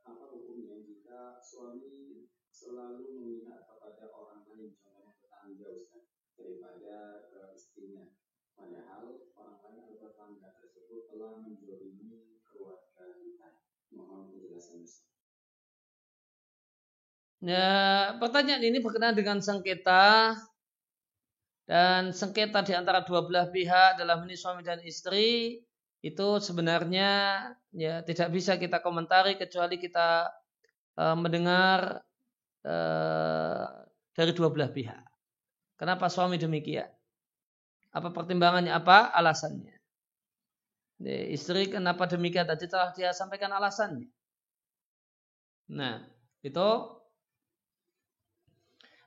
apa 0.02 0.26
hukumnya 0.34 0.82
jika 0.82 1.38
suami 1.60 2.24
selalu 2.48 3.20
memihak 3.20 3.68
kepada 3.68 4.08
orang 4.16 4.48
lain, 4.48 4.72
contohnya 4.80 5.12
tetangga 5.20 5.68
Ustaz, 5.76 6.08
daripada 6.40 7.28
ke 7.28 7.40
istrinya? 7.52 8.08
Padahal 8.56 9.28
orang 9.36 9.58
lain 9.60 9.76
atau 9.84 9.96
tetangga 10.00 10.48
tersebut 10.56 11.12
telah 11.12 11.36
menjolimi 11.44 12.40
keluarga 12.48 13.12
kita. 13.20 13.60
Mohon 13.92 14.32
penjelasan 14.32 14.88
Ustaz. 14.88 15.12
Ya, 17.44 17.72
pertanyaan 18.16 18.64
ini 18.64 18.80
berkenaan 18.80 19.16
dengan 19.16 19.44
sengketa 19.44 20.36
dan 21.68 22.12
sengketa 22.16 22.64
di 22.64 22.72
antara 22.72 23.04
dua 23.04 23.28
belah 23.28 23.52
pihak 23.52 24.00
dalam 24.00 24.24
ini 24.24 24.36
suami 24.36 24.64
dan 24.64 24.80
istri 24.84 25.60
itu 26.00 26.28
sebenarnya 26.40 27.40
ya 27.76 28.00
tidak 28.04 28.32
bisa 28.32 28.56
kita 28.56 28.80
komentari 28.80 29.36
kecuali 29.36 29.76
kita 29.76 30.39
uh, 30.96 31.16
mendengar 31.18 32.02
uh, 32.64 33.66
dari 34.16 34.32
dua 34.34 34.50
belah 34.50 34.70
pihak. 34.72 35.04
Kenapa 35.78 36.10
suami 36.10 36.36
demikian? 36.36 36.88
Apa 37.90 38.14
pertimbangannya? 38.14 38.70
Apa 38.70 39.10
alasannya? 39.10 39.74
Ya, 41.00 41.20
istri 41.32 41.72
kenapa 41.72 42.04
demikian? 42.04 42.44
Tadi 42.44 42.68
telah 42.68 42.92
dia 42.92 43.10
sampaikan 43.16 43.50
alasannya. 43.50 44.10
Nah, 45.70 46.04
itu 46.44 46.68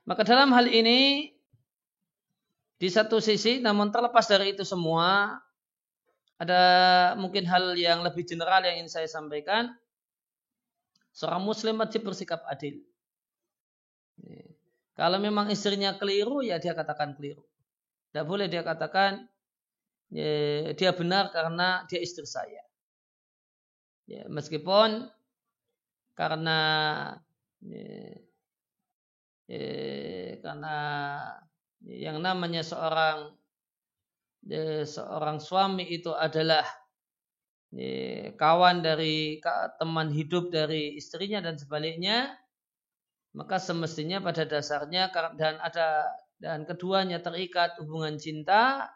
maka 0.04 0.22
dalam 0.26 0.52
hal 0.52 0.68
ini 0.68 1.32
di 2.76 2.88
satu 2.90 3.22
sisi 3.22 3.62
namun 3.62 3.88
terlepas 3.88 4.28
dari 4.28 4.52
itu 4.52 4.66
semua 4.66 5.40
ada 6.36 6.62
mungkin 7.16 7.46
hal 7.46 7.78
yang 7.78 8.02
lebih 8.02 8.26
general 8.26 8.60
yang 8.66 8.82
ingin 8.82 8.90
saya 8.90 9.08
sampaikan. 9.08 9.70
Seorang 11.14 11.46
muslim 11.46 11.78
wajib 11.78 12.02
bersikap 12.02 12.42
adil. 12.50 12.82
Kalau 14.94 15.18
memang 15.18 15.50
istrinya 15.50 15.94
keliru 15.94 16.42
ya 16.42 16.58
dia 16.58 16.74
katakan 16.74 17.14
keliru. 17.14 17.42
Tidak 18.10 18.26
boleh 18.26 18.46
dia 18.46 18.62
katakan 18.62 19.26
ya, 20.10 20.70
dia 20.74 20.90
benar 20.94 21.30
karena 21.30 21.82
dia 21.90 21.98
istri 22.02 22.26
saya. 22.26 22.62
Ya, 24.06 24.26
meskipun 24.30 25.10
karena 26.14 26.60
ya, 27.62 27.86
eh, 29.50 30.38
karena 30.38 30.76
yang 31.82 32.22
namanya 32.22 32.62
seorang 32.62 33.34
seorang 34.84 35.40
suami 35.40 35.88
itu 35.88 36.12
adalah 36.12 36.62
kawan 38.38 38.86
dari 38.86 39.42
teman 39.82 40.14
hidup 40.14 40.54
dari 40.54 40.94
istrinya 40.94 41.42
dan 41.42 41.58
sebaliknya 41.58 42.30
maka 43.34 43.58
semestinya 43.58 44.22
pada 44.22 44.46
dasarnya 44.46 45.10
dan 45.34 45.58
ada 45.58 46.06
dan 46.38 46.62
keduanya 46.62 47.18
terikat 47.18 47.74
hubungan 47.82 48.14
cinta 48.14 48.86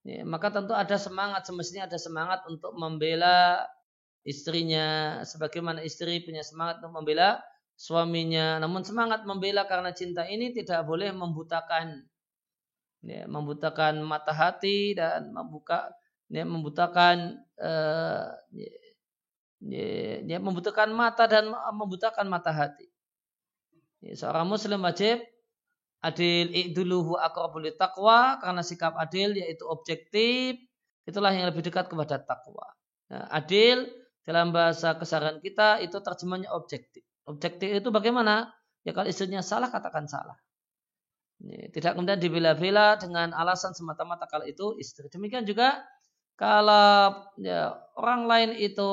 ya, 0.00 0.24
maka 0.24 0.48
tentu 0.48 0.72
ada 0.72 0.96
semangat 0.96 1.44
semestinya 1.44 1.84
ada 1.84 2.00
semangat 2.00 2.40
untuk 2.48 2.72
membela 2.72 3.68
istrinya 4.24 5.20
sebagaimana 5.28 5.84
istri 5.84 6.24
punya 6.24 6.40
semangat 6.40 6.80
untuk 6.80 6.96
membela 6.96 7.44
suaminya. 7.76 8.56
Namun 8.62 8.82
semangat 8.82 9.28
membela 9.28 9.68
karena 9.68 9.92
cinta 9.92 10.24
ini 10.24 10.56
tidak 10.56 10.88
boleh 10.88 11.12
membutakan 11.12 12.00
ya, 13.04 13.28
membutakan 13.28 14.00
mata 14.00 14.32
hati 14.32 14.96
dan 14.96 15.30
membuka 15.30 15.92
ya, 16.34 16.42
membutakan 16.42 17.38
uh, 17.62 18.26
ya, 20.26 20.38
membutakan 20.42 20.90
mata 20.90 21.30
dan 21.30 21.54
membutakan 21.78 22.26
mata 22.26 22.50
hati 22.50 22.90
ya, 24.02 24.18
seorang 24.18 24.50
muslim 24.50 24.82
wajib 24.82 25.22
adil 26.02 26.50
iduluhu 26.50 27.14
akrabul 27.16 27.64
taqwa 27.78 28.42
karena 28.42 28.60
sikap 28.66 28.98
adil 28.98 29.38
yaitu 29.38 29.62
objektif 29.70 30.58
itulah 31.06 31.30
yang 31.30 31.46
lebih 31.46 31.62
dekat 31.62 31.86
kepada 31.86 32.18
takwa 32.20 32.66
nah, 33.08 33.30
adil 33.30 33.86
dalam 34.24 34.50
bahasa 34.56 34.96
keseharian 34.96 35.38
kita 35.44 35.84
itu 35.84 36.00
terjemahnya 36.00 36.48
objektif. 36.56 37.04
Objektif 37.28 37.68
itu 37.84 37.88
bagaimana? 37.92 38.48
Ya 38.84 38.96
kalau 38.96 39.08
istrinya 39.08 39.44
salah 39.44 39.68
katakan 39.68 40.08
salah. 40.08 40.36
Tidak 41.44 41.92
kemudian 41.92 42.16
dibela-bela 42.16 42.96
dengan 42.96 43.36
alasan 43.36 43.76
semata-mata 43.76 44.24
kalau 44.24 44.48
itu 44.48 44.80
istri. 44.80 45.12
Demikian 45.12 45.44
juga 45.44 45.84
kalau 46.34 47.14
ya, 47.38 47.78
orang 47.94 48.26
lain 48.26 48.50
itu 48.58 48.90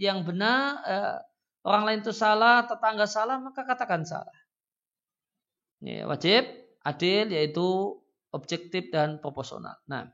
yang 0.00 0.24
benar, 0.24 0.80
eh, 0.88 1.16
orang 1.64 1.82
lain 1.84 1.98
itu 2.00 2.12
salah, 2.16 2.64
tetangga 2.64 3.04
salah, 3.04 3.36
maka 3.36 3.68
katakan 3.68 4.04
salah. 4.04 4.38
Ya, 5.80 6.04
wajib 6.08 6.44
adil 6.84 7.32
yaitu 7.32 8.00
objektif 8.32 8.88
dan 8.92 9.20
proporsional. 9.20 9.76
Nah, 9.88 10.08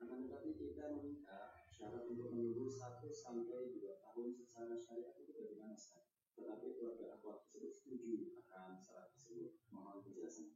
Akan 0.00 0.24
tetapi 0.24 0.56
kita 0.56 0.96
meminta 0.96 1.60
syarat 1.68 2.08
untuk 2.08 2.32
menunggu 2.32 2.72
satu 2.72 3.12
sampai 3.12 3.76
dua 3.76 4.00
tahun 4.00 4.32
secara 4.32 4.74
syariat 4.80 5.12
itu 5.20 5.32
bagaimana 5.36 5.76
Ustaz? 5.76 6.08
Tetapi 6.40 6.66
keluarga 6.80 7.20
akhwat 7.20 7.44
tersebut 7.52 7.72
setuju 7.76 8.40
akan 8.48 8.80
syarat 8.80 9.12
tersebut. 9.12 9.60
Mohon 9.68 10.00
penjelasan. 10.08 10.48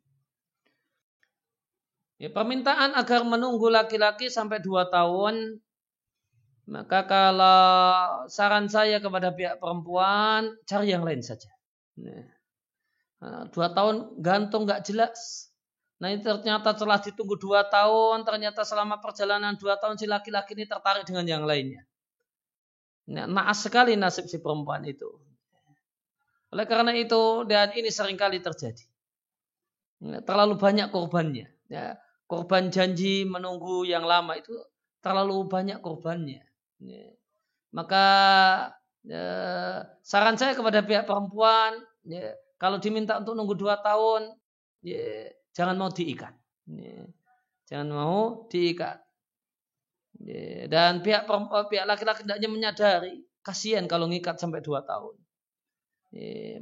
Ya, 2.16 2.30
permintaan 2.32 2.96
agar 2.96 3.20
menunggu 3.28 3.68
laki-laki 3.68 4.32
sampai 4.32 4.64
dua 4.64 4.88
tahun 4.88 5.60
maka 6.64 7.04
kalau 7.04 8.24
saran 8.32 8.72
saya 8.72 8.96
kepada 8.96 9.36
pihak 9.36 9.60
perempuan 9.60 10.56
cari 10.64 10.96
yang 10.96 11.04
lain 11.04 11.20
saja. 11.20 11.52
Nah, 12.00 13.44
dua 13.52 13.76
tahun 13.76 14.24
gantung 14.24 14.64
nggak 14.64 14.88
jelas. 14.88 15.52
Nah 16.04 16.12
ini 16.12 16.20
ternyata 16.20 16.76
telah 16.76 17.00
ditunggu 17.00 17.40
dua 17.40 17.64
tahun, 17.64 18.28
ternyata 18.28 18.60
selama 18.60 19.00
perjalanan 19.00 19.56
dua 19.56 19.80
tahun 19.80 19.96
si 19.96 20.04
laki-laki 20.04 20.52
ini 20.52 20.68
tertarik 20.68 21.08
dengan 21.08 21.24
yang 21.24 21.48
lainnya. 21.48 21.80
Nah, 23.08 23.24
naas 23.24 23.64
sekali 23.64 23.96
nasib 23.96 24.28
si 24.28 24.36
perempuan 24.36 24.84
itu. 24.84 25.08
Oleh 26.52 26.68
karena 26.68 26.92
itu, 26.92 27.48
dan 27.48 27.72
ini 27.72 27.88
sering 27.88 28.20
kali 28.20 28.44
terjadi. 28.44 28.84
Nah, 30.04 30.20
terlalu 30.20 30.60
banyak 30.60 30.92
korbannya. 30.92 31.48
Ya, 31.72 31.96
korban 32.28 32.68
janji 32.68 33.24
menunggu 33.24 33.88
yang 33.88 34.04
lama 34.04 34.36
itu 34.36 34.52
terlalu 35.00 35.48
banyak 35.48 35.80
korbannya. 35.80 36.44
Ya. 36.84 37.08
Maka 37.72 38.04
ya, 39.08 39.24
saran 40.04 40.36
saya 40.36 40.52
kepada 40.52 40.84
pihak 40.84 41.08
perempuan, 41.08 41.80
ya, 42.04 42.36
kalau 42.60 42.76
diminta 42.76 43.16
untuk 43.16 43.40
nunggu 43.40 43.56
dua 43.56 43.80
tahun, 43.80 44.36
ya, 44.84 45.32
jangan 45.54 45.78
mau 45.78 45.88
diikat. 45.88 46.34
Jangan 47.70 47.88
mau 47.88 48.44
diikat. 48.50 48.98
Dan 50.68 51.00
pihak 51.00 51.24
perempuan, 51.24 51.70
pihak 51.70 51.86
laki-laki 51.88 52.26
tidaknya 52.26 52.48
menyadari 52.50 53.24
kasihan 53.40 53.88
kalau 53.88 54.10
ngikat 54.10 54.36
sampai 54.36 54.60
dua 54.60 54.84
tahun. 54.84 55.16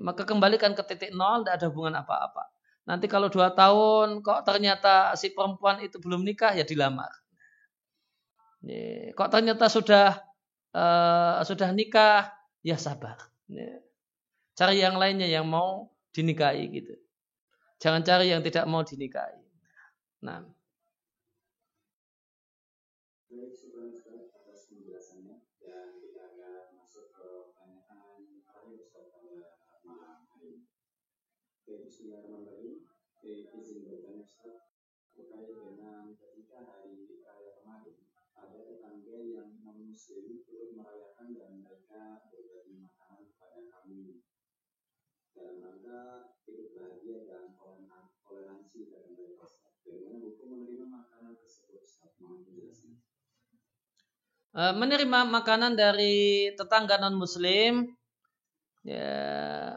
Maka 0.01 0.25
kembalikan 0.25 0.73
ke 0.73 0.83
titik 0.87 1.13
nol, 1.13 1.45
tidak 1.45 1.61
ada 1.61 1.67
hubungan 1.69 2.01
apa-apa. 2.01 2.49
Nanti 2.83 3.07
kalau 3.07 3.31
dua 3.31 3.55
tahun 3.55 4.25
kok 4.27 4.43
ternyata 4.43 5.15
si 5.15 5.31
perempuan 5.31 5.79
itu 5.85 6.03
belum 6.03 6.27
nikah 6.27 6.57
ya 6.57 6.65
dilamar. 6.67 7.13
Kok 9.15 9.29
ternyata 9.31 9.67
sudah 9.67 10.19
uh, 10.75 11.43
sudah 11.43 11.71
nikah 11.75 12.31
ya 12.63 12.79
sabar. 12.79 13.19
Cari 14.55 14.77
yang 14.79 14.97
lainnya 14.99 15.27
yang 15.29 15.47
mau 15.47 15.91
dinikahi 16.15 16.65
gitu. 16.73 16.95
Jangan 17.83 18.07
cari 18.07 18.31
yang 18.31 18.47
tidak 18.47 18.63
mau 18.71 18.87
dinikahi. 18.87 19.43
Nah. 20.23 20.47
Dan 41.33 41.65
mereka 41.65 42.23
berbagi 42.29 42.77
makanan 42.83 43.25
kepada 43.33 43.61
kami 43.73 44.21
dalam 45.33 45.57
rangka 45.65 46.37
hidup 46.45 46.69
bahagia 46.77 47.25
dan 47.25 47.57
toleransi 48.29 48.93
dalam 48.93 49.17
mereka 49.17 49.49
Bagaimana 49.83 50.23
hukum 50.23 50.47
menerima 50.53 50.87
makanan 50.87 51.35
tersebut 51.41 51.83
Ustaz? 51.83 52.12
Mohon 52.12 52.12
penjelasan. 52.12 52.12
Eh, 52.12 52.12
menerima 54.53 55.25
makanan 55.33 55.73
dari 55.73 56.53
tetangga 56.53 57.01
non 57.01 57.17
muslim 57.17 57.89
ya 58.85 59.09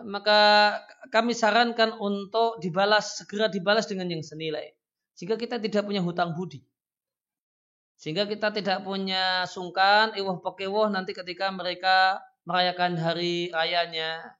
maka 0.03 0.75
kami 1.13 1.31
sarankan 1.31 1.95
untuk 1.95 2.59
dibalas 2.59 3.21
segera 3.21 3.47
dibalas 3.47 3.87
dengan 3.87 4.11
yang 4.11 4.25
senilai. 4.25 4.73
Sehingga 5.15 5.39
kita 5.39 5.63
tidak 5.63 5.87
punya 5.87 6.03
hutang 6.03 6.35
budi. 6.35 6.59
Sehingga 7.95 8.27
kita 8.27 8.51
tidak 8.51 8.83
punya 8.83 9.47
sungkan 9.47 10.11
iwah 10.19 10.43
pekewoh 10.43 10.91
nanti 10.91 11.15
ketika 11.15 11.47
mereka 11.55 12.19
merayakan 12.43 12.99
hari 12.99 13.47
rayanya. 13.49 14.35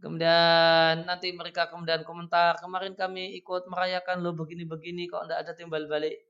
Kemudian 0.00 1.04
nanti 1.08 1.32
mereka 1.32 1.68
kemudian 1.68 2.04
komentar, 2.04 2.56
kemarin 2.60 2.96
kami 2.96 3.36
ikut 3.40 3.68
merayakan 3.68 4.24
lo 4.24 4.32
begini-begini 4.32 5.08
kok 5.08 5.28
tidak 5.28 5.38
ada 5.44 5.52
timbal 5.56 5.84
balik. 5.88 6.29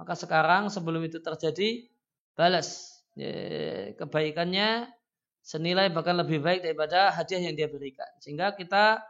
Maka 0.00 0.18
sekarang 0.18 0.72
sebelum 0.72 1.04
itu 1.04 1.20
terjadi, 1.22 1.86
balas 2.32 3.00
ya, 3.14 3.92
kebaikannya 3.96 4.88
senilai 5.42 5.90
bahkan 5.90 6.16
lebih 6.16 6.38
baik 6.40 6.62
daripada 6.62 7.12
hadiah 7.12 7.42
yang 7.50 7.54
dia 7.58 7.68
berikan. 7.68 8.08
Sehingga 8.22 8.56
kita 8.56 9.02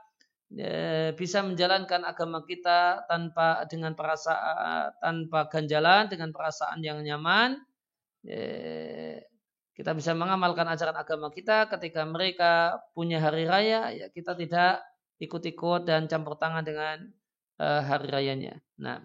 ya, 0.52 1.12
bisa 1.14 1.44
menjalankan 1.44 2.02
agama 2.02 2.42
kita 2.44 3.06
tanpa 3.06 3.64
dengan 3.70 3.94
perasaan 3.94 4.96
tanpa 4.98 5.48
ganjalan, 5.48 6.10
dengan 6.10 6.34
perasaan 6.34 6.82
yang 6.82 7.00
nyaman. 7.00 7.62
Ya, 8.26 9.22
kita 9.72 9.96
bisa 9.96 10.12
mengamalkan 10.12 10.68
ajaran 10.68 10.94
agama 10.94 11.32
kita 11.32 11.66
ketika 11.72 12.04
mereka 12.04 12.82
punya 12.92 13.18
hari 13.22 13.48
raya, 13.48 13.88
ya 13.90 14.06
kita 14.12 14.36
tidak 14.36 14.84
ikut-ikut 15.22 15.88
dan 15.88 16.10
campur 16.10 16.36
tangan 16.36 16.66
dengan 16.66 17.08
uh, 17.62 17.80
hari 17.80 18.10
rayanya. 18.10 18.60
Nah. 18.76 19.00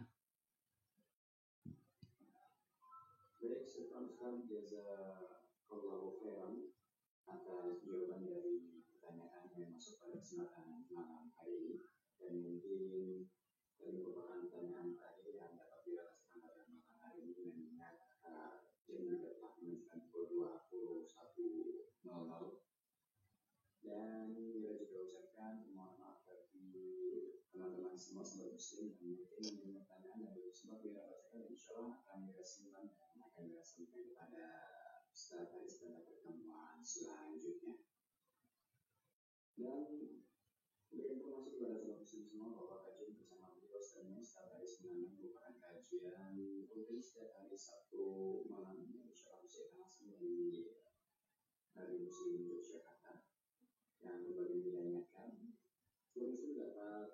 Dan 27.98 29.10
mungkin 29.10 29.42
mendengar 29.58 29.90
pertanyaan 29.90 30.38
dari 30.38 30.54
sebab 30.54 30.78
biar 30.86 31.02
bacakan 31.02 31.50
insya 31.50 31.82
Allah 31.82 31.98
akan 32.06 32.20
dirasakan 32.30 32.86
dan 32.94 33.18
akan 33.26 33.44
dirasakan 33.50 34.02
kepada 34.06 34.46
Ustaz 35.10 35.50
Haris 35.50 35.82
pada 35.82 36.06
pertemuan 36.06 36.78
selanjutnya. 36.86 37.82
Dan 39.58 39.82
berinformasi 40.94 41.58
kepada 41.58 41.74
saudara 41.82 41.98
muslim 41.98 42.22
semua 42.30 42.54
bahwa 42.54 42.78
kajian 42.86 43.18
bersama 43.18 43.58
beliau 43.58 43.82
sebenarnya 43.82 44.22
Ustaz 44.22 44.46
Haris 44.46 44.74
mengenai 44.86 45.18
merupakan 45.18 45.56
kajian 45.58 46.36
rutin 46.70 47.02
setiap 47.02 47.34
hari 47.34 47.58
Sabtu 47.58 48.06
malam 48.46 48.78
insya 49.10 49.34
Allah 49.34 49.42
bisa 49.42 49.74
langsung 49.74 50.14
dari 50.14 50.70
dari 51.74 51.98
Muslim 52.06 52.46
Yogyakarta 52.46 53.26
yang 54.06 54.22
berbagi 54.22 54.62
diingatkan 54.70 55.58
Muslim 56.18 56.58
dapat 56.58 57.14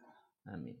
Amin. 0.47 0.77